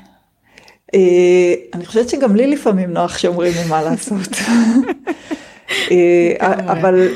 [0.95, 4.29] אה, אני חושבת שגם לי לפעמים נוח שאומרים לי מה לעשות.
[5.91, 6.33] אה,
[6.73, 7.09] אבל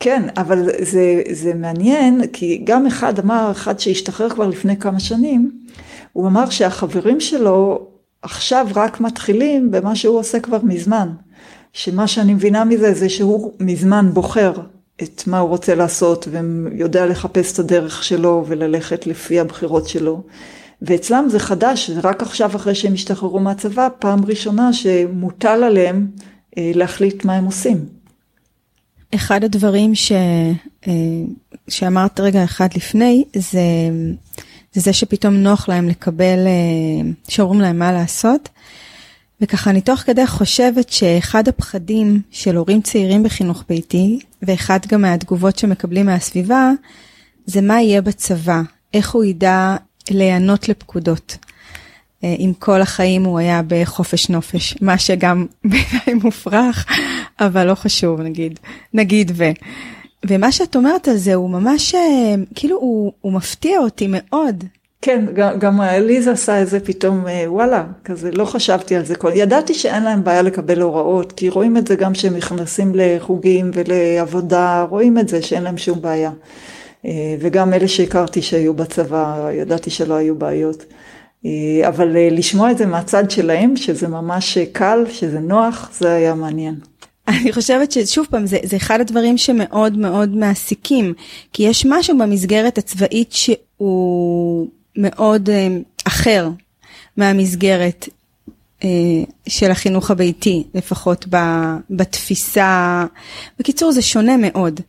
[0.00, 5.50] כן, אבל זה, זה מעניין, כי גם אחד אמר, אחד שהשתחרר כבר לפני כמה שנים,
[6.12, 7.86] הוא אמר שהחברים שלו
[8.22, 11.08] עכשיו רק מתחילים במה שהוא עושה כבר מזמן.
[11.72, 14.52] שמה שאני מבינה מזה זה שהוא מזמן בוחר
[15.02, 20.22] את מה הוא רוצה לעשות ויודע לחפש את הדרך שלו וללכת לפי הבחירות שלו.
[20.82, 26.06] ואצלם זה חדש, רק עכשיו אחרי שהם השתחררו מהצבא, פעם ראשונה שמוטל עליהם
[26.58, 27.86] אה, להחליט מה הם עושים.
[29.14, 30.12] אחד הדברים ש,
[30.86, 30.92] אה,
[31.68, 33.60] שאמרת רגע אחד לפני, זה,
[34.72, 38.48] זה זה שפתאום נוח להם לקבל, אה, שאומרים להם מה לעשות.
[39.40, 45.58] וככה אני תוך כדי חושבת שאחד הפחדים של הורים צעירים בחינוך ביתי, ואחד גם מהתגובות
[45.58, 46.70] שמקבלים מהסביבה,
[47.46, 48.60] זה מה יהיה בצבא,
[48.94, 49.76] איך הוא ידע
[50.10, 51.36] להיענות לפקודות.
[52.24, 56.86] אה, אם כל החיים הוא היה בחופש נופש, מה שגם בעיניי מופרך,
[57.40, 58.58] אבל לא חשוב נגיד,
[58.94, 59.44] נגיד ו.
[60.26, 64.64] ומה שאת אומרת על זה הוא ממש, אה, כאילו הוא, הוא מפתיע אותי מאוד.
[65.02, 69.14] כן, גם, גם ליזה עשה את זה פתאום, אה, וואלה, כזה לא חשבתי על זה.
[69.14, 69.30] כל...
[69.34, 74.86] ידעתי שאין להם בעיה לקבל הוראות, כי רואים את זה גם כשהם נכנסים לחוגים ולעבודה,
[74.90, 76.30] רואים את זה שאין להם שום בעיה.
[77.40, 80.84] וגם אלה שהכרתי שהיו בצבא, ידעתי שלא היו בעיות.
[81.46, 86.34] אה, אבל אה, לשמוע את זה מהצד שלהם, שזה ממש קל, שזה נוח, זה היה
[86.34, 86.74] מעניין.
[87.28, 91.14] אני חושבת ששוב פעם, זה, זה אחד הדברים שמאוד מאוד מעסיקים,
[91.52, 95.68] כי יש משהו במסגרת הצבאית שהוא מאוד אה,
[96.04, 96.48] אחר
[97.16, 98.17] מהמסגרת אה,
[99.48, 101.26] של החינוך הביתי, לפחות
[101.90, 103.04] בתפיסה.
[103.58, 104.80] בקיצור, זה שונה מאוד.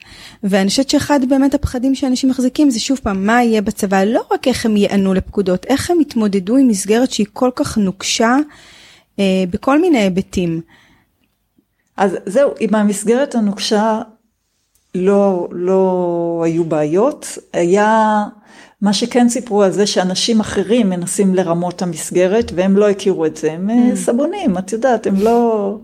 [0.44, 4.48] ואני חושבת שאחד באמת הפחדים שאנשים מחזיקים זה שוב פעם, מה יהיה בצבא, לא רק
[4.48, 8.38] איך הם יענו לפקודות, איך הם יתמודדו עם מסגרת שהיא כל כך נוקשה
[9.20, 10.62] אה, בכל מיני היבטים.
[11.98, 14.02] אז זהו, עם המסגרת הנוקשה
[14.96, 18.24] לא, לא היו בעיות, היה
[18.82, 23.38] מה שכן סיפרו על זה שאנשים אחרים מנסים לרמות את המסגרת והם לא הכירו את
[23.38, 23.96] זה, הם mm.
[23.96, 25.76] סבונים, את יודעת, הם לא,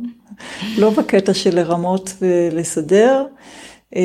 [0.78, 3.26] לא בקטע של לרמות ולסדר.
[3.96, 4.02] אמ,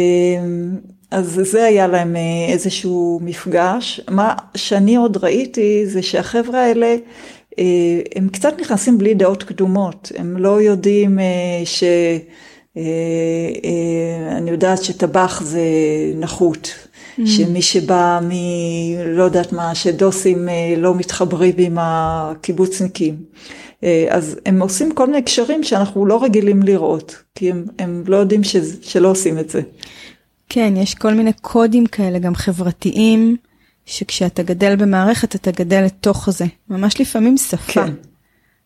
[1.11, 4.01] אז זה היה להם אה, איזשהו מפגש.
[4.11, 6.97] מה שאני עוד ראיתי זה שהחבר'ה האלה,
[7.59, 7.65] אה,
[8.17, 11.19] הם קצת נכנסים בלי דעות קדומות, הם לא יודעים
[11.65, 11.85] ש...
[14.37, 15.61] אני יודעת שטבח זה
[16.15, 16.89] נחות.
[17.27, 18.31] שמי שבא מ...
[19.07, 23.17] לא יודעת מה, שדוסים אה, לא מתחברים עם הקיבוצניקים.
[23.85, 28.17] אה, אז הם עושים כל מיני קשרים שאנחנו לא רגילים לראות, כי הם, הם לא
[28.17, 28.57] יודעים ש...
[28.83, 29.61] שלא עושים את זה.
[30.49, 33.37] כן, יש כל מיני קודים כאלה, גם חברתיים,
[33.87, 36.45] שכשאתה גדל במערכת, אתה גדל לתוך זה.
[36.71, 37.93] ממש לפעמים שפה כן.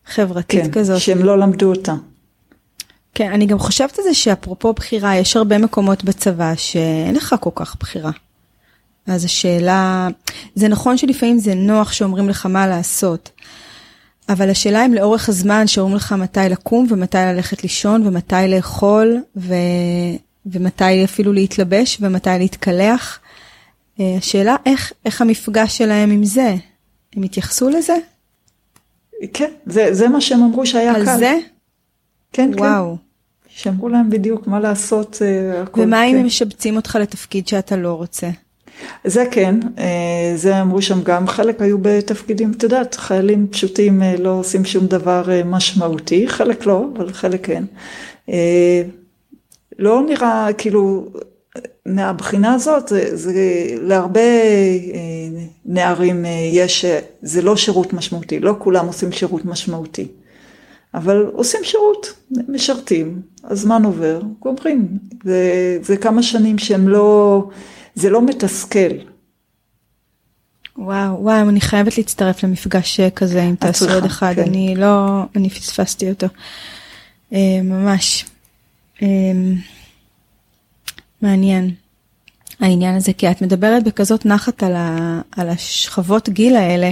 [0.05, 0.99] חברתית כן, כזאת.
[1.01, 1.95] שהם לא למדו אותה.
[3.13, 7.49] כן, אני גם חושבת על זה שאפרופו בחירה, יש הרבה מקומות בצבא שאין לך כל
[7.55, 8.11] כך בחירה.
[9.07, 10.07] אז השאלה,
[10.55, 13.31] זה נכון שלפעמים זה נוח שאומרים לך מה לעשות,
[14.29, 19.53] אבל השאלה אם לאורך הזמן שאומרים לך מתי לקום ומתי ללכת לישון ומתי לאכול ו...
[20.45, 23.19] ומתי אפילו להתלבש ומתי להתקלח,
[23.99, 26.55] אה, השאלה איך, איך המפגש שלהם עם זה,
[27.15, 27.95] הם התייחסו לזה?
[29.33, 31.09] כן, זה, זה מה שהם אמרו שהיה על קל.
[31.09, 31.37] על זה?
[32.33, 32.59] כן, כן.
[32.59, 32.95] וואו.
[32.95, 33.01] כן.
[33.47, 35.17] שאמרו להם בדיוק מה לעשות.
[35.21, 36.03] אה, ומה כן.
[36.03, 38.29] אם הם משבצים אותך לתפקיד שאתה לא רוצה?
[39.03, 44.15] זה כן, אה, זה אמרו שם גם, חלק היו בתפקידים, את יודעת, חיילים פשוטים אה,
[44.17, 47.63] לא עושים שום דבר אה, משמעותי, חלק לא, אבל חלק כן.
[49.79, 51.07] לא נראה, כאילו,
[51.85, 53.33] מהבחינה הזאת, זה, זה
[53.81, 54.21] להרבה
[55.65, 56.85] נערים יש,
[57.21, 60.07] זה לא שירות משמעותי, לא כולם עושים שירות משמעותי.
[60.93, 62.13] אבל עושים שירות,
[62.47, 64.87] משרתים, הזמן עובר, גומרים.
[65.23, 67.43] זה, זה כמה שנים שהם לא,
[67.95, 68.97] זה לא מתסכל.
[70.77, 74.41] וואו, וואו, אני חייבת להצטרף למפגש כזה, אם תעשו עוד אחד, כן.
[74.41, 76.27] אני לא, אני פספסתי אותו.
[77.33, 78.25] אה, ממש.
[79.01, 79.07] אה,
[81.21, 81.71] מעניין.
[82.59, 86.91] העניין הזה, כי את מדברת בכזאת נחת על, ה, על השכבות גיל האלה,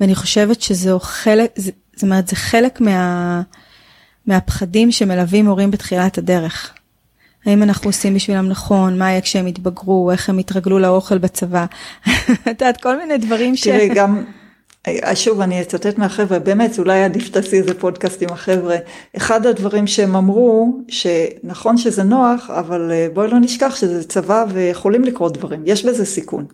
[0.00, 3.42] ואני חושבת שזהו חלק, זאת אומרת, זה חלק מה,
[4.26, 6.75] מהפחדים שמלווים הורים בתחילת הדרך.
[7.46, 11.64] האם אנחנו עושים בשבילם נכון, מה יהיה כשהם יתבגרו, איך הם יתרגלו לאוכל בצבא.
[12.06, 13.68] את יודעת, כל מיני דברים ש...
[13.68, 14.24] תראי, גם,
[15.14, 18.76] שוב, אני אצטט מהחבר'ה, באמת, אולי עדיף שתעשי איזה פודקאסט עם החבר'ה.
[19.16, 25.04] אחד הדברים שהם אמרו, שנכון שזה נוח, אבל אה, בואי לא נשכח שזה צבא ויכולים
[25.04, 26.46] לקרות דברים, יש בזה סיכון.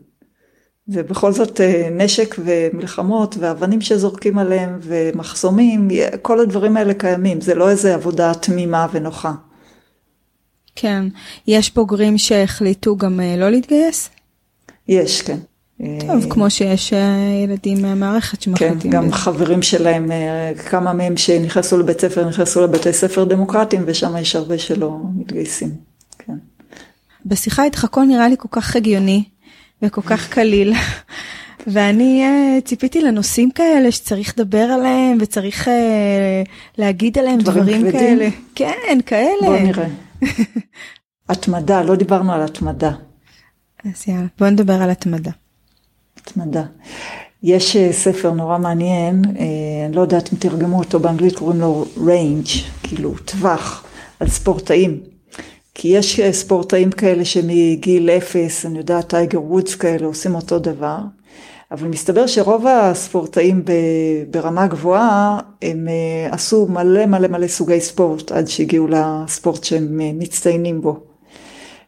[0.89, 5.89] ובכל זאת אה, נשק ומלחמות ואבנים שזורקים עליהם ומחסומים,
[6.23, 9.33] כל הדברים האלה קיימים, זה לא איזה עבודה תמימה ונוחה.
[10.77, 11.05] כן.
[11.47, 14.11] יש בוגרים שהחליטו גם אה, לא להתגייס?
[14.89, 15.39] יש, כן.
[16.07, 18.79] טוב, כמו שיש אה, ילדים מהמערכת שמחליטים.
[18.79, 24.17] כן, גם חברים שלהם, אה, כמה מהם שנכנסו לבית ספר, נכנסו לבתי ספר דמוקרטיים, ושם
[24.17, 25.71] יש הרבה שלא מתגייסים.
[26.19, 26.33] כן.
[27.27, 29.25] בשיחה איתך הכל נראה לי כל כך הגיוני
[29.83, 30.73] וכל כך קליל.
[31.67, 32.25] ואני
[32.65, 35.71] ציפיתי לנושאים כאלה שצריך לדבר עליהם וצריך
[36.79, 38.29] להגיד עליהם דברים, דברים כאלה.
[38.55, 39.47] כן, כאלה.
[39.47, 39.87] בוא נראה.
[41.29, 42.93] התמדה, לא דיברנו על התמדה.
[43.85, 45.31] אז יאללה, בוא נדבר על התמדה.
[46.17, 46.65] התמדה.
[47.43, 51.85] יש אה, ספר נורא מעניין, אה, אני לא יודעת אם תרגמו אותו באנגלית, קוראים לו
[52.07, 52.47] Range,
[52.83, 53.85] כאילו טווח,
[54.21, 55.01] על ספורטאים.
[55.75, 60.99] כי יש אה, ספורטאים כאלה שמגיל אפס, אני יודעת, טייגר וודס כאלה, עושים אותו דבר.
[61.73, 63.65] אבל מסתבר שרוב הספורטאים
[64.31, 70.11] ברמה גבוהה, הם אה, עשו מלא מלא מלא סוגי ספורט עד שהגיעו לספורט שהם אה,
[70.15, 71.01] מצטיינים בו.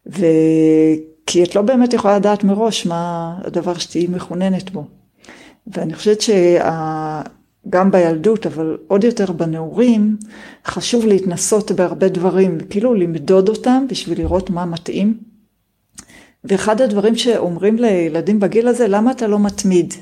[0.07, 4.85] וכי את לא באמת יכולה לדעת מראש מה הדבר שתהיי מחוננת בו.
[5.67, 10.17] ואני חושבת שגם בילדות, אבל עוד יותר בנעורים,
[10.67, 15.34] חשוב להתנסות בהרבה דברים, כאילו למדוד אותם בשביל לראות מה מתאים.
[16.45, 19.95] ואחד הדברים שאומרים לילדים בגיל הזה, למה אתה לא מתמיד?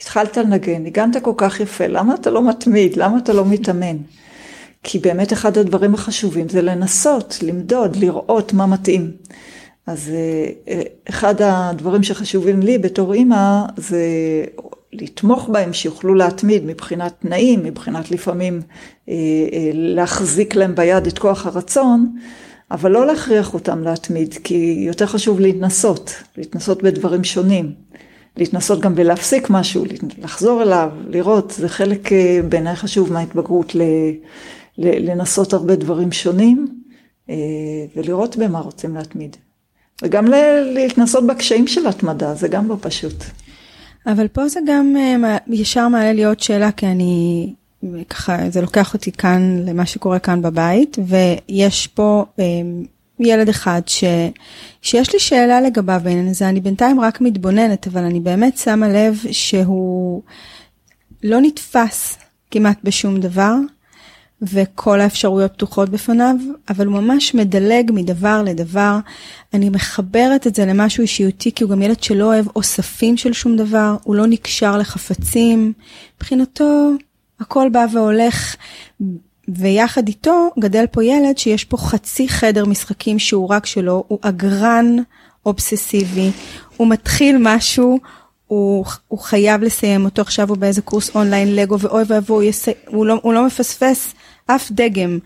[0.00, 2.96] התחלת לנגן, ניגנת כל כך יפה, למה אתה לא מתמיד?
[2.96, 3.96] למה אתה לא מתאמן?
[4.82, 9.10] כי באמת אחד הדברים החשובים זה לנסות, למדוד, לראות מה מתאים.
[9.86, 10.12] אז
[10.68, 14.04] אה, אחד הדברים שחשובים לי בתור אימא זה
[14.92, 18.60] לתמוך בהם, שיוכלו להתמיד מבחינת תנאים, מבחינת לפעמים
[19.08, 19.14] אה,
[19.52, 22.16] אה, להחזיק להם ביד את כוח הרצון,
[22.70, 27.72] אבל לא להכריח אותם להתמיד, כי יותר חשוב להתנסות, להתנסות בדברים שונים.
[28.36, 29.84] להתנסות גם בלהפסיק משהו,
[30.18, 33.76] לחזור אליו, לראות, זה חלק אה, בעיניי חשוב מההתבגרות,
[34.78, 36.66] לנסות הרבה דברים שונים
[37.96, 39.36] ולראות במה רוצים להתמיד.
[40.02, 40.24] וגם
[40.74, 43.24] להתנסות בקשיים של התמדה, זה גם לא פשוט.
[44.06, 47.54] אבל פה זה גם אה, ישר מעלה לי עוד שאלה, כי אני,
[48.08, 52.44] ככה, זה לוקח אותי כאן למה שקורה כאן בבית, ויש פה אה,
[53.20, 54.04] ילד אחד ש,
[54.82, 59.18] שיש לי שאלה לגביו בעניין הזה, אני בינתיים רק מתבוננת, אבל אני באמת שמה לב
[59.30, 60.22] שהוא
[61.22, 62.18] לא נתפס
[62.50, 63.54] כמעט בשום דבר.
[64.42, 66.36] וכל האפשרויות פתוחות בפניו,
[66.68, 68.98] אבל הוא ממש מדלג מדבר לדבר.
[69.54, 73.56] אני מחברת את זה למשהו אישיותי, כי הוא גם ילד שלא אוהב אוספים של שום
[73.56, 75.72] דבר, הוא לא נקשר לחפצים.
[76.16, 76.90] מבחינתו,
[77.40, 78.56] הכל בא והולך,
[79.48, 84.96] ויחד איתו גדל פה ילד שיש פה חצי חדר משחקים שהוא רק שלו, הוא אגרן
[85.46, 86.30] אובססיבי,
[86.76, 87.98] הוא מתחיל משהו,
[88.46, 92.50] הוא, הוא חייב לסיים אותו, עכשיו הוא באיזה קורס אונליין לגו, ואוי ואבוי,
[92.86, 94.14] הוא, לא, הוא לא מפספס
[94.46, 95.18] אף דגם.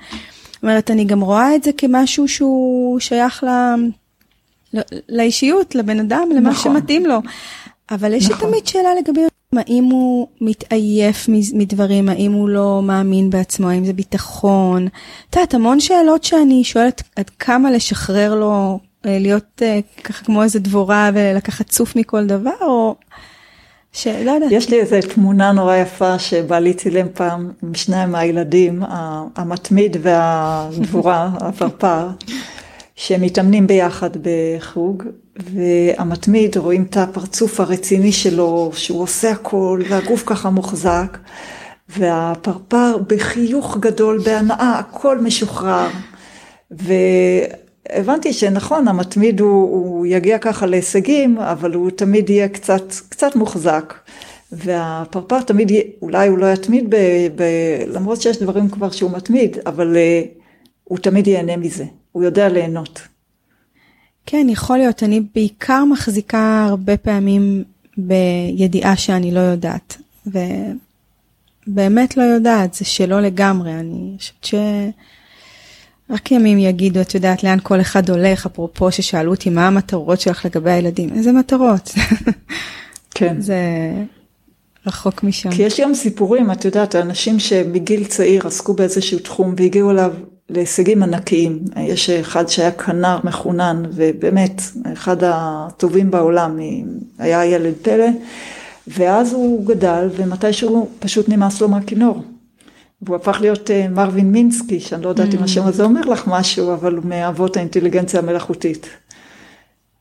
[0.52, 3.48] זאת אומרת, אני גם רואה את זה כמשהו שהוא שייך ל...
[5.08, 6.74] לאישיות, לבן אדם, למה נכון.
[6.74, 7.18] שמתאים לו.
[7.90, 8.48] אבל יש נכון.
[8.48, 9.20] תמיד שאלה לגבי
[9.58, 14.86] האם הוא מתעייף מדברים, האם הוא לא מאמין בעצמו, האם זה ביטחון.
[15.30, 20.42] את יודעת, המון שאלות שאני שואלת עד כמה לשחרר לו אה, להיות אה, ככה כמו
[20.42, 22.94] איזה דבורה ולקחת צוף מכל דבר, או
[23.92, 24.52] שלא יודעת.
[24.52, 28.82] יש לי איזו תמונה נורא יפה שבעלי צילם פעם עם שניים מהילדים,
[29.36, 32.08] המתמיד והדבורה, הפרפר,
[32.96, 35.02] שמתאמנים ביחד בחוג,
[35.36, 41.18] והמתמיד רואים את הפרצוף הרציני שלו, שהוא עושה הכל, והגוף ככה מוחזק,
[41.88, 45.88] והפרפר בחיוך גדול, בהנאה, הכל משוחרר.
[46.82, 46.92] ו...
[47.90, 53.94] הבנתי שנכון, המתמיד הוא, הוא יגיע ככה להישגים, אבל הוא תמיד יהיה קצת, קצת מוחזק.
[54.52, 55.72] והפרפר תמיד,
[56.02, 56.96] אולי הוא לא יתמיד, ב,
[57.34, 57.42] ב,
[57.86, 60.28] למרות שיש דברים כבר שהוא מתמיד, אבל uh,
[60.84, 63.00] הוא תמיד ייהנה מזה, הוא יודע ליהנות.
[64.26, 65.02] כן, יכול להיות.
[65.02, 67.64] אני בעיקר מחזיקה הרבה פעמים
[67.96, 69.96] בידיעה שאני לא יודעת.
[70.26, 73.74] ובאמת לא יודעת, זה שלא לגמרי.
[73.74, 74.54] אני חושבת ש...
[76.10, 80.44] רק ימים יגידו, את יודעת לאן כל אחד הולך, אפרופו ששאלו אותי מה המטרות שלך
[80.44, 81.90] לגבי הילדים, איזה מטרות?
[83.14, 83.40] כן.
[83.40, 83.58] זה
[84.86, 85.50] רחוק משם.
[85.50, 90.14] כי יש גם סיפורים, את יודעת, אנשים שמגיל צעיר עסקו באיזשהו תחום והגיעו אליו
[90.54, 91.58] להישגים ענקיים.
[91.76, 96.58] יש אחד שהיה כנר מחונן, ובאמת, אחד הטובים בעולם,
[97.18, 98.08] היה ילד פלא,
[98.88, 102.22] ואז הוא גדל, ומתישהו פשוט נמאס לו מהכינור.
[103.02, 105.36] והוא הפך להיות uh, מרווין מינסקי, שאני לא יודעת mm.
[105.36, 108.88] אם השם הזה אומר לך משהו, אבל הוא מאבות האינטליגנציה המלאכותית.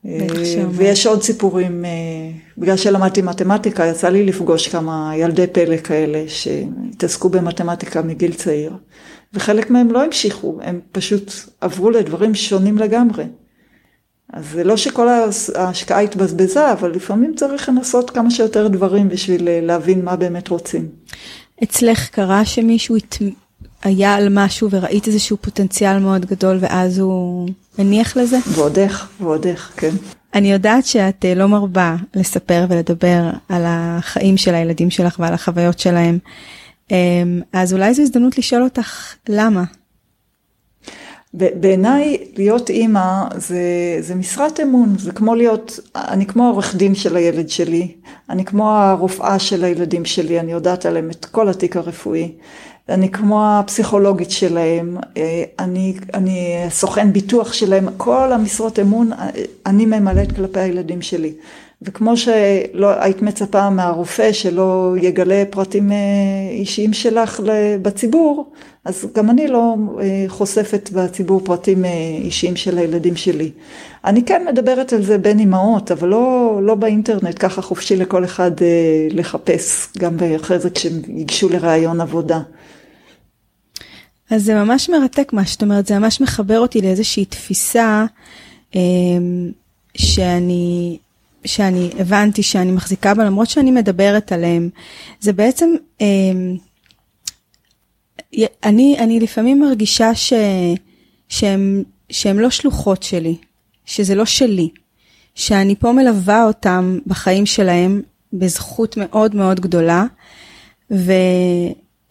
[0.06, 0.28] אה,
[0.72, 7.30] ויש עוד סיפורים, uh, בגלל שלמדתי מתמטיקה, יצא לי לפגוש כמה ילדי פלא כאלה שהתעסקו
[7.30, 8.74] במתמטיקה מגיל צעיר,
[9.34, 13.24] וחלק מהם לא המשיכו, הם פשוט עברו לדברים שונים לגמרי.
[14.34, 15.08] אז זה לא שכל
[15.56, 20.90] ההשקעה התבזבזה, אבל לפעמים צריך לנסות כמה שיותר דברים בשביל להבין מה באמת רוצים.
[21.64, 22.96] אצלך קרה שמישהו
[23.84, 28.38] היה על משהו וראית איזשהו פוטנציאל מאוד גדול ואז הוא הניח לזה?
[28.48, 29.96] ועוד איך, ועוד איך, כן.
[30.34, 35.80] אני יודעת שאת אה, לא מרבה לספר ולדבר על החיים של הילדים שלך ועל החוויות
[35.80, 36.20] שלהם,
[37.54, 39.64] אז אולי זו הזדמנות לשאול אותך למה.
[41.34, 43.62] בעיניי להיות אימא זה,
[44.00, 47.92] זה משרת אמון, זה כמו להיות, אני כמו עורך דין של הילד שלי,
[48.30, 52.32] אני כמו הרופאה של הילדים שלי, אני יודעת עליהם את כל התיק הרפואי,
[52.90, 54.98] אני כמו הפסיכולוגית שלהם,
[55.60, 59.12] אני, אני סוכן ביטוח שלהם, כל המשרות אמון
[59.66, 61.34] אני ממלאת כלפי הילדים שלי.
[61.86, 65.98] וכמו שלא היית מצפה מהרופא שלא יגלה פרטים אה,
[66.52, 67.40] אישיים שלך
[67.82, 68.52] בציבור,
[68.86, 73.52] אז גם אני לא אה, חושפת בציבור פרטים אה, אישיים של הילדים שלי.
[74.06, 78.52] אני כן מדברת על זה בין אמהות, אבל לא, לא באינטרנט, ככה חופשי לכל אחד
[79.12, 82.40] לחפש, גם אחרי זה כשהם ייגשו לראיון עבודה.
[84.30, 88.06] אז זה ממש מרתק מה שאת אומרת, זה ממש מחבר אותי לאיזושהי תפיסה
[89.98, 90.98] שאני
[91.46, 94.70] שאני הבנתי שאני מחזיקה בה, למרות שאני מדברת עליהם,
[95.20, 95.70] זה בעצם,
[96.02, 96.08] אה,
[98.64, 100.34] אני, אני לפעמים מרגישה ש,
[101.30, 103.36] שהם, שהם לא שלוחות שלי,
[103.86, 104.70] שזה לא שלי,
[105.36, 108.02] שאני פה מלווה אותם בחיים שלהם,
[108.34, 110.06] בזכות מאוד מאוד גדולה,
[110.92, 111.14] ו,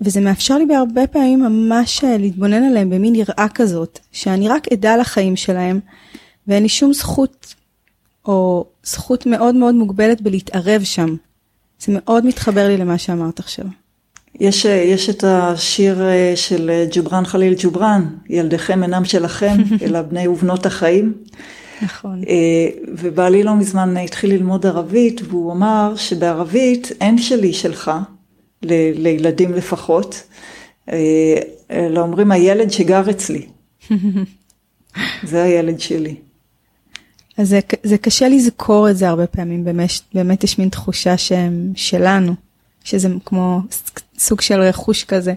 [0.00, 4.96] וזה מאפשר לי בהרבה פעמים ממש אה, להתבונן עליהם במין יראה כזאת, שאני רק אדע
[4.96, 5.80] לחיים שלהם,
[6.46, 7.54] ואין לי שום זכות,
[8.24, 11.16] או זכות מאוד מאוד מוגבלת בלהתערב שם.
[11.80, 13.64] זה מאוד מתחבר לי למה שאמרת עכשיו.
[14.40, 20.66] יש, יש את השיר אה, של ג'ובראן חליל ג'ובראן, ילדיכם אינם שלכם, אלא בני ובנות
[20.66, 21.12] החיים.
[21.82, 22.22] נכון.
[22.28, 27.90] אה, ובעלי לא מזמן התחיל ללמוד ערבית, והוא אמר שבערבית אין שלי שלך,
[28.62, 30.22] ל, לילדים לפחות,
[30.92, 31.34] אה,
[31.70, 33.46] אלא אומרים הילד שגר אצלי.
[35.30, 36.14] זה הילד שלי.
[37.38, 41.72] אז זה, זה קשה לזכור את זה הרבה פעמים, באמת, באמת יש מין תחושה שהם
[41.74, 42.34] שלנו,
[42.84, 43.60] שזה כמו
[44.18, 45.34] סוג של רכוש כזה,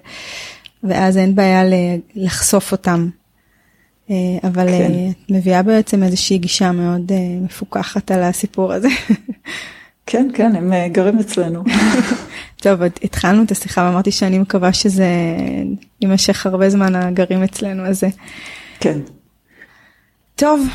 [0.83, 1.63] ואז אין בעיה
[2.15, 3.09] לחשוף אותם.
[4.09, 4.91] אה, אבל כן.
[4.91, 8.87] אה, את מביאה בעצם איזושהי גישה מאוד אה, מפוקחת על הסיפור הזה.
[10.07, 11.63] כן, כן, הם גרים אצלנו.
[12.63, 15.07] טוב, התחלנו את השיחה ואמרתי שאני מקווה שזה
[16.01, 18.07] יימשך הרבה זמן הגרים אצלנו הזה.
[18.79, 18.99] כן.
[20.35, 20.67] טוב,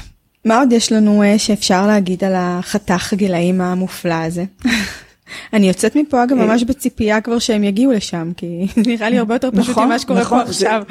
[0.44, 4.44] מה עוד יש לנו שאפשר להגיד על החתך הגילאים המופלא הזה?
[5.52, 9.50] אני יוצאת מפה אגב ממש בציפייה כבר שהם יגיעו לשם, כי נראה לי הרבה יותר
[9.50, 10.82] פשוט ממה נכון, שקורה פה נכון, עכשיו.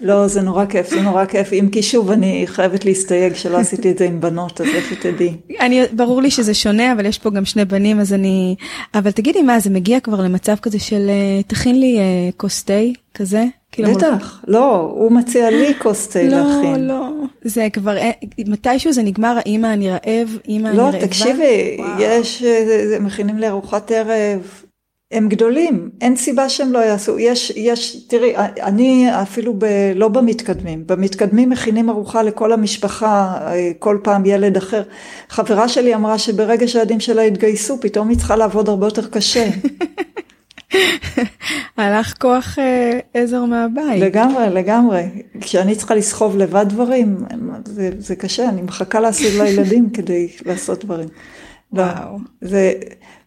[0.00, 3.90] לא, זה נורא כיף, זה נורא כיף, אם כי שוב אני חייבת להסתייג שלא עשיתי
[3.90, 5.36] את זה עם בנות, אז איך תדעי.
[5.92, 8.56] ברור לי שזה שונה, אבל יש פה גם שני בנים, אז אני...
[8.94, 12.74] אבל תגידי מה, זה מגיע כבר למצב כזה של אה, תכין לי אה, כוס תה
[13.14, 13.44] כזה?
[13.76, 16.86] כאילו בטח, לא, הוא מציע לי כוס תה לא, להכין.
[16.86, 17.10] לא, לא,
[17.44, 18.10] זה כבר, אה,
[18.46, 20.98] מתישהו זה נגמר, אמא אני רעב, אמא אני לא, רעבה.
[20.98, 24.62] לא, תקשיבי, יש, אה, מכינים לי ארוחת ערב,
[25.12, 29.64] הם גדולים, אין סיבה שהם לא יעשו, יש, יש, תראי, אני אפילו ב,
[29.94, 34.82] לא במתקדמים, במתקדמים מכינים ארוחה לכל המשפחה, אה, כל פעם ילד אחר.
[35.28, 39.48] חברה שלי אמרה שברגע שהילדים שלה התגייסו, פתאום היא צריכה לעבוד הרבה יותר קשה.
[41.76, 44.02] הלך כוח אה, עזר מהבית.
[44.02, 45.02] לגמרי, לגמרי.
[45.40, 47.24] כשאני צריכה לסחוב לבד דברים,
[47.64, 51.08] זה, זה קשה, אני מחכה לעשות לילדים כדי לעשות דברים.
[51.72, 52.18] לא, וואו.
[52.40, 52.72] זה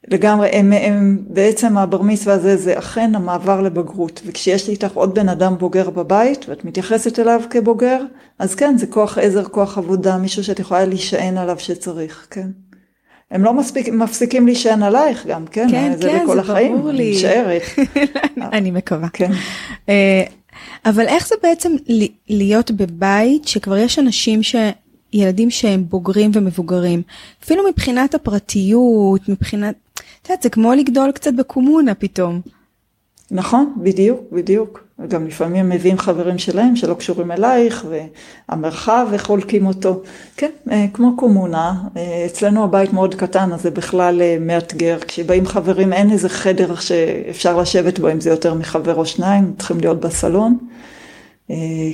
[0.07, 4.21] לגמרי, הם, הם, בעצם הבר מצווה הזה זה אכן המעבר לבגרות.
[4.25, 8.03] וכשיש לי איתך עוד בן אדם בוגר בבית, ואת מתייחסת אליו כבוגר,
[8.39, 12.47] אז כן, זה כוח עזר, כוח עבודה, מישהו שאת יכולה להישען עליו שצריך, כן.
[13.31, 15.67] הם לא מספיק, מפסיקים להישען עלייך גם, כן?
[15.71, 17.03] כן, זה כן, זה החיים, ברור לי.
[17.09, 17.61] אני משערת.
[18.37, 19.09] אני מקווה.
[19.13, 19.31] כן.
[19.89, 20.23] אה,
[20.85, 21.71] אבל איך זה בעצם
[22.29, 24.55] להיות בבית שכבר יש אנשים ש...
[25.13, 27.01] ילדים שהם בוגרים ומבוגרים,
[27.43, 32.41] אפילו מבחינת הפרטיות, מבחינת, את יודעת, זה כמו לגדול קצת בקומונה פתאום.
[33.31, 34.83] נכון, בדיוק, בדיוק.
[34.99, 37.85] וגם לפעמים מביאים חברים שלהם שלא קשורים אלייך,
[38.49, 40.01] והמרחב וחולקים אותו.
[40.37, 44.97] כן, אה, כמו קומונה, אה, אצלנו הבית מאוד קטן, אז זה בכלל אה, מאתגר.
[45.07, 49.79] כשבאים חברים אין איזה חדר שאפשר לשבת בו, אם זה יותר מחבר או שניים, צריכים
[49.79, 50.57] להיות בסלון.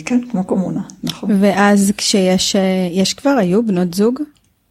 [0.05, 1.29] כן, כמו קומונה, נכון.
[1.41, 2.55] ואז כשיש,
[2.91, 4.19] יש כבר, היו בנות זוג?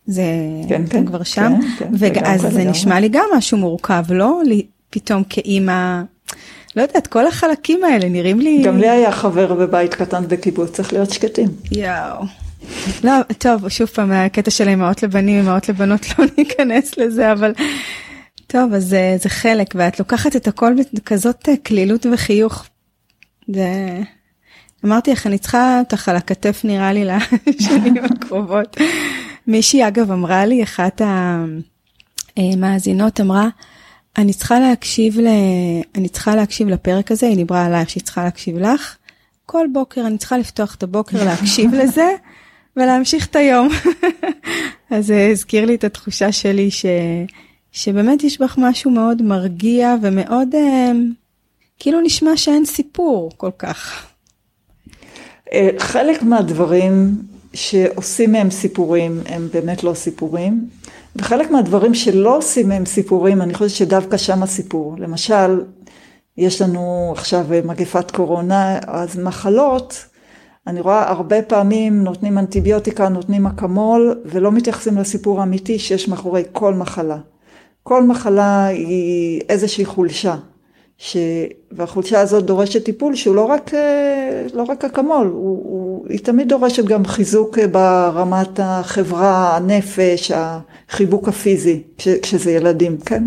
[0.06, 0.22] זה
[0.68, 1.52] כן, כן, כבר שם?
[1.78, 2.20] כן, כן.
[2.22, 4.40] ואז זה נשמע לי גם משהו מורכב, לא?
[4.90, 6.02] פתאום כאימא
[6.76, 8.62] לא יודעת, כל החלקים האלה נראים לי...
[8.62, 11.48] גם לי היה חבר בבית קטן בקיבוץ, צריך להיות שקטים.
[11.72, 12.24] יואו.
[13.04, 17.52] לא, טוב, שוב פעם, הקטע של אמהות לבנים, אמהות לבנות, לא ניכנס לזה, אבל...
[18.46, 22.64] טוב, אז זה, זה חלק, ואת לוקחת את הכל בכזאת קלילות וחיוך.
[23.48, 24.00] זה...
[24.84, 27.04] אמרתי לך, אני צריכה אותך על הכתף נראה לי
[27.46, 28.76] לשנים הקרובות.
[29.46, 31.02] מישהי אגב אמרה לי, אחת
[32.36, 33.48] המאזינות אמרה,
[34.18, 35.26] אני צריכה להקשיב ל...
[35.94, 38.96] אני צריכה להקשיב לפרק הזה, היא דיברה עלייך שהיא צריכה להקשיב לך.
[39.46, 42.14] כל בוקר אני צריכה לפתוח את הבוקר, להקשיב לזה
[42.76, 43.68] ולהמשיך את היום.
[44.90, 46.86] אז זה הזכיר לי את התחושה שלי ש...
[47.72, 50.92] שבאמת יש בך משהו מאוד מרגיע ומאוד אה,
[51.78, 54.06] כאילו נשמע שאין סיפור כל כך.
[55.52, 57.22] אה, חלק מהדברים
[57.54, 60.68] שעושים מהם סיפורים הם באמת לא סיפורים.
[61.16, 64.94] וחלק מהדברים שלא עושים מהם סיפורים, אני חושבת שדווקא שם הסיפור.
[64.98, 65.60] למשל,
[66.36, 70.04] יש לנו עכשיו מגפת קורונה, אז מחלות,
[70.66, 76.74] אני רואה הרבה פעמים נותנים אנטיביוטיקה, נותנים אקמול, ולא מתייחסים לסיפור האמיתי שיש מאחורי כל
[76.74, 77.18] מחלה.
[77.82, 80.36] כל מחלה היא איזושהי חולשה.
[81.04, 81.16] ש...
[81.72, 86.48] והחולשה הזאת דורשת טיפול שהוא לא רק, אה, לא רק אקמול, הוא, הוא, היא תמיד
[86.48, 93.24] דורשת גם חיזוק אה, ברמת החברה, הנפש, החיבוק הפיזי, כש, כשזה ילדים, כן?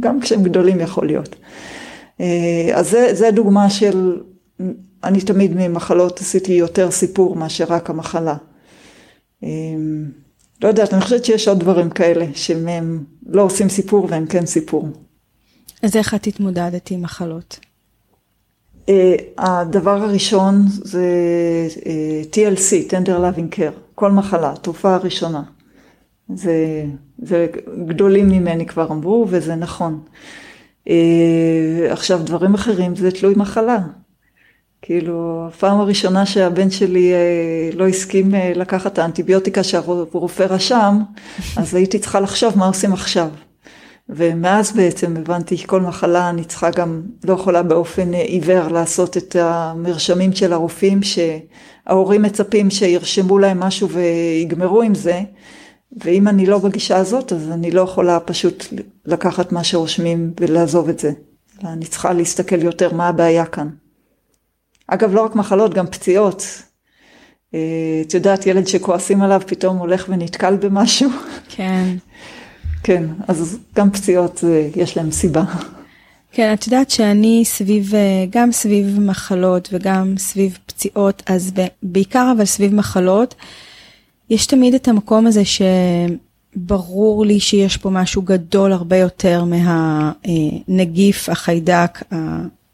[0.00, 1.36] גם כשהם גדולים יכול להיות.
[2.20, 4.20] אה, אז זה, זה דוגמה של,
[5.04, 8.36] אני תמיד ממחלות עשיתי יותר סיפור מאשר רק המחלה.
[10.62, 14.88] לא יודעת, אני חושבת שיש עוד דברים כאלה, שהם לא עושים סיפור והם כן סיפור.
[15.82, 17.58] אז איך את התמודדת עם מחלות?
[18.86, 18.90] Uh,
[19.38, 21.06] הדבר הראשון זה
[21.70, 25.42] uh, אה, TLC, Tender Loving Care, כל מחלה, התרופה הראשונה.
[26.34, 26.84] זה,
[27.18, 27.46] זה
[27.86, 30.00] גדולים ממני כבר אמרו, וזה נכון.
[30.88, 30.90] Uh,
[31.88, 33.78] עכשיו, דברים אחרים זה תלוי מחלה.
[34.82, 40.98] כאילו, הפעם הראשונה שהבן שלי uh, לא הסכים uh, לקחת את האנטיביוטיקה שהרופא רשם,
[41.56, 43.28] אז הייתי צריכה לחשוב מה עושים עכשיו.
[44.08, 50.32] ומאז בעצם הבנתי שכל מחלה אני צריכה גם, לא יכולה באופן עיוור לעשות את המרשמים
[50.32, 55.22] של הרופאים, שההורים מצפים שירשמו להם משהו ויגמרו עם זה,
[55.96, 58.64] ואם אני לא בגישה הזאת, אז אני לא יכולה פשוט
[59.06, 61.12] לקחת מה שרושמים ולעזוב את זה.
[61.64, 63.68] אני צריכה להסתכל יותר מה הבעיה כאן.
[64.86, 66.62] אגב, לא רק מחלות, גם פציעות.
[67.54, 71.10] אה, את יודעת, ילד שכועסים עליו פתאום הולך ונתקל במשהו.
[71.48, 71.84] כן.
[72.84, 74.44] כן, אז גם פציעות
[74.76, 75.44] יש להם סיבה.
[76.32, 82.44] כן, את יודעת שאני סביב, אה, גם סביב מחלות וגם סביב פציעות, אז בעיקר אבל
[82.44, 83.34] סביב מחלות,
[84.30, 85.42] יש תמיד את המקום הזה
[86.56, 92.02] שברור לי שיש פה משהו גדול הרבה יותר מהנגיף, החיידק,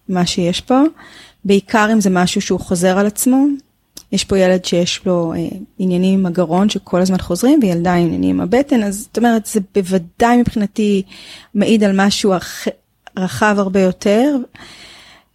[0.08, 0.80] מה שיש פה,
[1.44, 3.46] בעיקר אם זה משהו שהוא חוזר על עצמו,
[4.12, 5.48] יש פה ילד שיש לו אה,
[5.78, 9.60] עניינים עם הגרון שכל הזמן חוזרים וילדה עם עניינים עם הבטן, אז זאת אומרת זה
[9.74, 11.02] בוודאי מבחינתי
[11.54, 12.68] מעיד על משהו אח,
[13.16, 14.36] רחב הרבה יותר,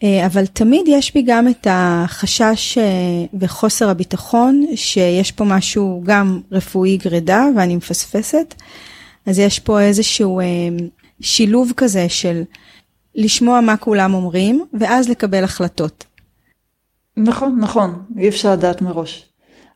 [0.04, 2.84] אה, אבל תמיד יש בי גם את החשש אה,
[3.40, 8.56] וחוסר הביטחון שיש פה משהו גם רפואי גרידא ואני מפספסת,
[9.26, 10.46] אז יש פה איזשהו אה,
[11.22, 12.44] שילוב כזה של
[13.16, 16.06] לשמוע מה כולם אומרים ואז לקבל החלטות.
[17.18, 19.30] נכון, נכון, אי אפשר לדעת מראש.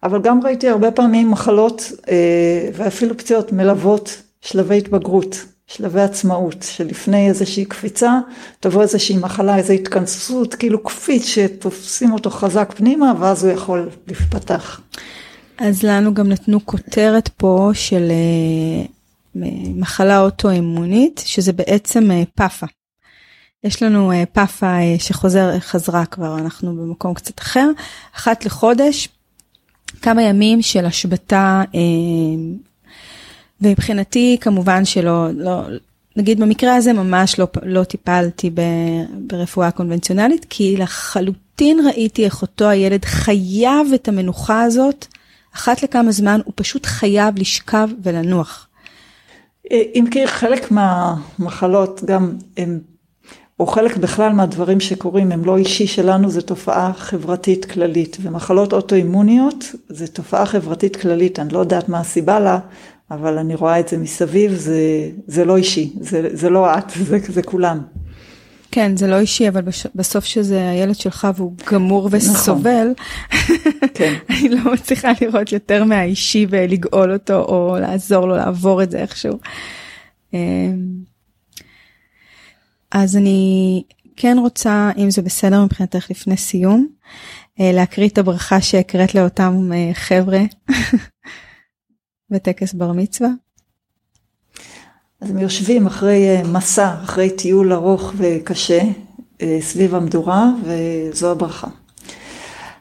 [0.03, 7.27] אבל גם ראיתי הרבה פעמים מחלות אה, ואפילו פציעות מלוות שלבי התבגרות, שלבי עצמאות, שלפני
[7.27, 8.19] איזושהי קפיצה
[8.59, 14.81] תבוא איזושהי מחלה, איזו התכנסות, כאילו קפיץ שתופסים אותו חזק פנימה ואז הוא יכול לפתח.
[15.57, 18.85] אז לנו גם נתנו כותרת פה של אה,
[19.75, 22.65] מחלה אוטואימונית, שזה בעצם אה, פאפה.
[23.63, 27.69] יש לנו uh, פאפה uh, שחוזר, חזרה כבר, אנחנו במקום קצת אחר,
[28.15, 29.09] אחת לחודש,
[30.01, 31.77] כמה ימים של השבתה, uh,
[33.61, 35.61] ומבחינתי כמובן שלא, לא,
[36.15, 38.61] נגיד במקרה הזה ממש לא, לא טיפלתי ב,
[39.27, 45.07] ברפואה קונבנציונלית, כי לחלוטין ראיתי איך אותו הילד חייב את המנוחה הזאת,
[45.55, 48.67] אחת לכמה זמן הוא פשוט חייב לשכב ולנוח.
[49.71, 52.79] אם כי חלק מהמחלות גם הם
[53.59, 58.17] או חלק בכלל מהדברים שקורים הם לא אישי שלנו, זה תופעה חברתית כללית.
[58.21, 62.59] ומחלות אוטואימוניות זה תופעה חברתית כללית, אני לא יודעת מה הסיבה לה,
[63.11, 67.17] אבל אני רואה את זה מסביב, זה, זה לא אישי, זה, זה לא את, זה,
[67.27, 67.79] זה כולם.
[68.71, 69.61] כן, זה לא אישי, אבל
[69.95, 72.19] בסוף שזה הילד שלך והוא גמור נכון.
[72.19, 72.93] וסובל,
[73.33, 73.89] נכון.
[73.93, 74.13] כן.
[74.29, 79.39] אני לא מצליחה לראות יותר מהאישי ולגאול אותו או לעזור לו לעבור את זה איכשהו.
[82.91, 83.83] אז אני
[84.15, 86.87] כן רוצה, אם זה בסדר מבחינתך לפני סיום,
[87.59, 90.41] אה, להקריא את הברכה שהקראת לאותם אה, חבר'ה
[92.31, 93.29] בטקס בר מצווה.
[95.21, 98.81] אז הם יושבים אחרי אה, מסע, אחרי טיול ארוך וקשה
[99.59, 101.67] סביב המדורה, וזו הברכה.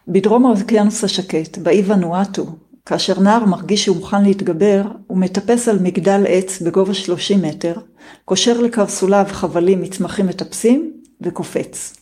[0.09, 2.47] בדרום האוקיינוס השקט, באי ונואטו,
[2.89, 7.75] כאשר נער מרגיש שהוא מוכן להתגבר, הוא מטפס על מגדל עץ בגובה 30 מטר,
[8.25, 11.97] קושר לקרסוליו חבלים מצמחים מטפסים וקופץ.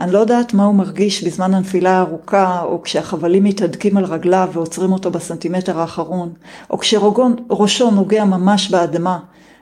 [0.00, 4.92] אני לא יודעת מה הוא מרגיש בזמן הנפילה הארוכה, או כשהחבלים מתהדקים על רגליו ועוצרים
[4.92, 6.32] אותו בסנטימטר האחרון,
[6.70, 9.18] או כשראשו נוגע ממש באדמה,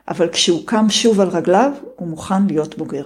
[0.09, 3.05] אבל כשהוא קם שוב על רגליו, הוא מוכן להיות בוגר.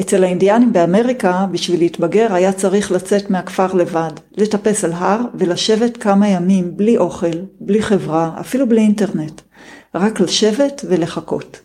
[0.00, 6.28] אצל האינדיאנים באמריקה, בשביל להתבגר היה צריך לצאת מהכפר לבד, לטפס על הר ולשבת כמה
[6.28, 9.40] ימים בלי אוכל, בלי חברה, אפילו בלי אינטרנט.
[9.94, 11.60] רק לשבת ולחכות.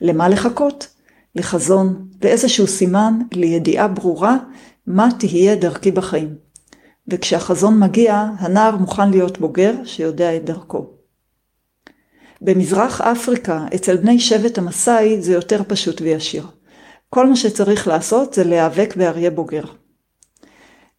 [0.00, 0.86] למה לחכות?
[1.34, 4.36] לחזון, לאיזשהו סימן, לידיעה ברורה
[4.86, 6.34] מה תהיה דרכי בחיים.
[7.08, 10.86] וכשהחזון מגיע, הנער מוכן להיות בוגר שיודע את דרכו.
[12.40, 16.46] במזרח אפריקה, אצל בני שבט המסאי, זה יותר פשוט וישיר.
[17.10, 19.64] כל מה שצריך לעשות זה להיאבק באריה בוגר.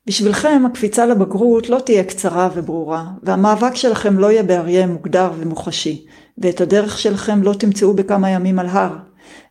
[0.07, 6.05] בשבילכם הקפיצה לבגרות לא תהיה קצרה וברורה, והמאבק שלכם לא יהיה באריה מוגדר ומוחשי,
[6.37, 8.97] ואת הדרך שלכם לא תמצאו בכמה ימים על הר.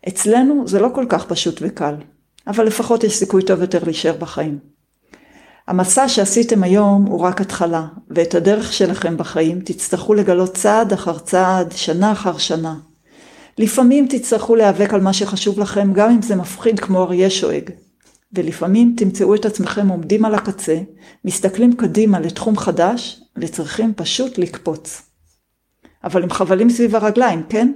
[0.09, 1.95] אצלנו זה לא כל כך פשוט וקל,
[2.47, 4.59] אבל לפחות יש סיכוי טוב יותר להישאר בחיים.
[5.69, 11.73] המסע שעשיתם היום הוא רק התחלה, ואת הדרך שלכם בחיים תצטרכו לגלות צעד אחר צעד,
[11.73, 12.75] שנה אחר שנה.
[13.61, 17.71] לפעמים תצטרכו להיאבק על מה שחשוב לכם, גם אם זה מפחיד כמו אריה שואג.
[18.33, 20.79] ולפעמים תמצאו את עצמכם עומדים על הקצה,
[21.25, 25.03] מסתכלים קדימה לתחום חדש, וצריכים פשוט לקפוץ.
[26.05, 27.73] אבל עם חבלים סביב הרגליים, כן?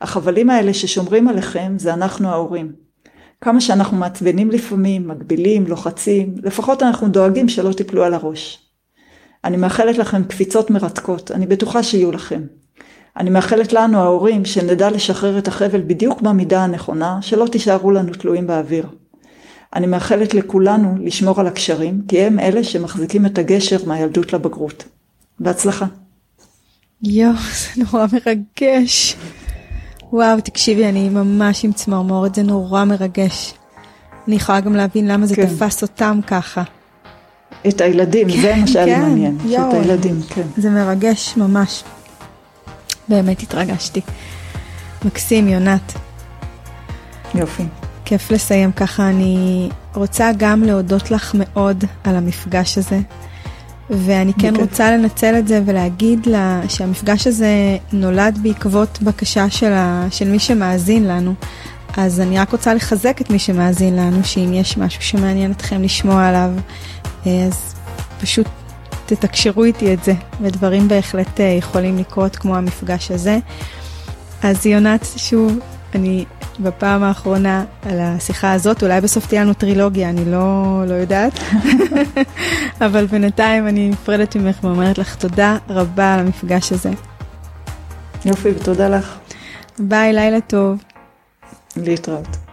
[0.00, 2.72] החבלים האלה ששומרים עליכם זה אנחנו ההורים.
[3.40, 8.70] כמה שאנחנו מעצבנים לפעמים, מגבילים, לוחצים, לפחות אנחנו דואגים שלא תיפלו על הראש.
[9.44, 12.42] אני מאחלת לכם קפיצות מרתקות, אני בטוחה שיהיו לכם.
[13.20, 18.46] אני מאחלת לנו ההורים שנדע לשחרר את החבל בדיוק במידה הנכונה, שלא תישארו לנו תלויים
[18.46, 18.86] באוויר.
[19.74, 24.84] אני מאחלת לכולנו לשמור על הקשרים, כי הם אלה שמחזיקים את הגשר מהילדות לבגרות.
[25.40, 25.86] בהצלחה.
[27.02, 29.16] יואו, זה נורא מרגש.
[30.12, 33.54] וואו, תקשיבי, אני ממש עם צמרמורת, זה נורא מרגש.
[34.28, 35.46] אני יכולה גם להבין למה זה כן.
[35.46, 36.62] תפס אותם ככה.
[37.68, 39.38] את הילדים, כן, זה מה שהיה כן, מעניין.
[39.44, 40.46] יואו, את הילדים, כן.
[40.56, 41.84] זה מרגש ממש.
[43.10, 44.00] באמת התרגשתי.
[45.04, 45.92] מקסים, יונת.
[47.34, 47.62] יופי.
[48.04, 49.08] כיף לסיים ככה.
[49.08, 53.00] אני רוצה גם להודות לך מאוד על המפגש הזה.
[53.90, 54.60] ואני כן okay.
[54.60, 60.38] רוצה לנצל את זה ולהגיד לה שהמפגש הזה נולד בעקבות בקשה של, ה, של מי
[60.38, 61.34] שמאזין לנו.
[61.96, 66.26] אז אני רק רוצה לחזק את מי שמאזין לנו, שאם יש משהו שמעניין אתכם לשמוע
[66.26, 66.50] עליו,
[67.26, 67.74] אה, אז
[68.20, 68.46] פשוט
[69.16, 73.38] תתקשרו איתי את זה, ודברים בהחלט אה, יכולים לקרות כמו המפגש הזה.
[74.42, 75.58] אז יונת, שוב,
[75.94, 76.24] אני
[76.60, 81.32] בפעם האחרונה על השיחה הזאת, אולי בסוף תהיה לנו טרילוגיה, אני לא, לא יודעת,
[82.86, 86.90] אבל בינתיים אני נפרדת ממך ואומרת לך תודה רבה על המפגש הזה.
[88.24, 89.18] יופי, ותודה לך.
[89.78, 90.82] ביי, לילה טוב.
[91.76, 92.49] להתראות.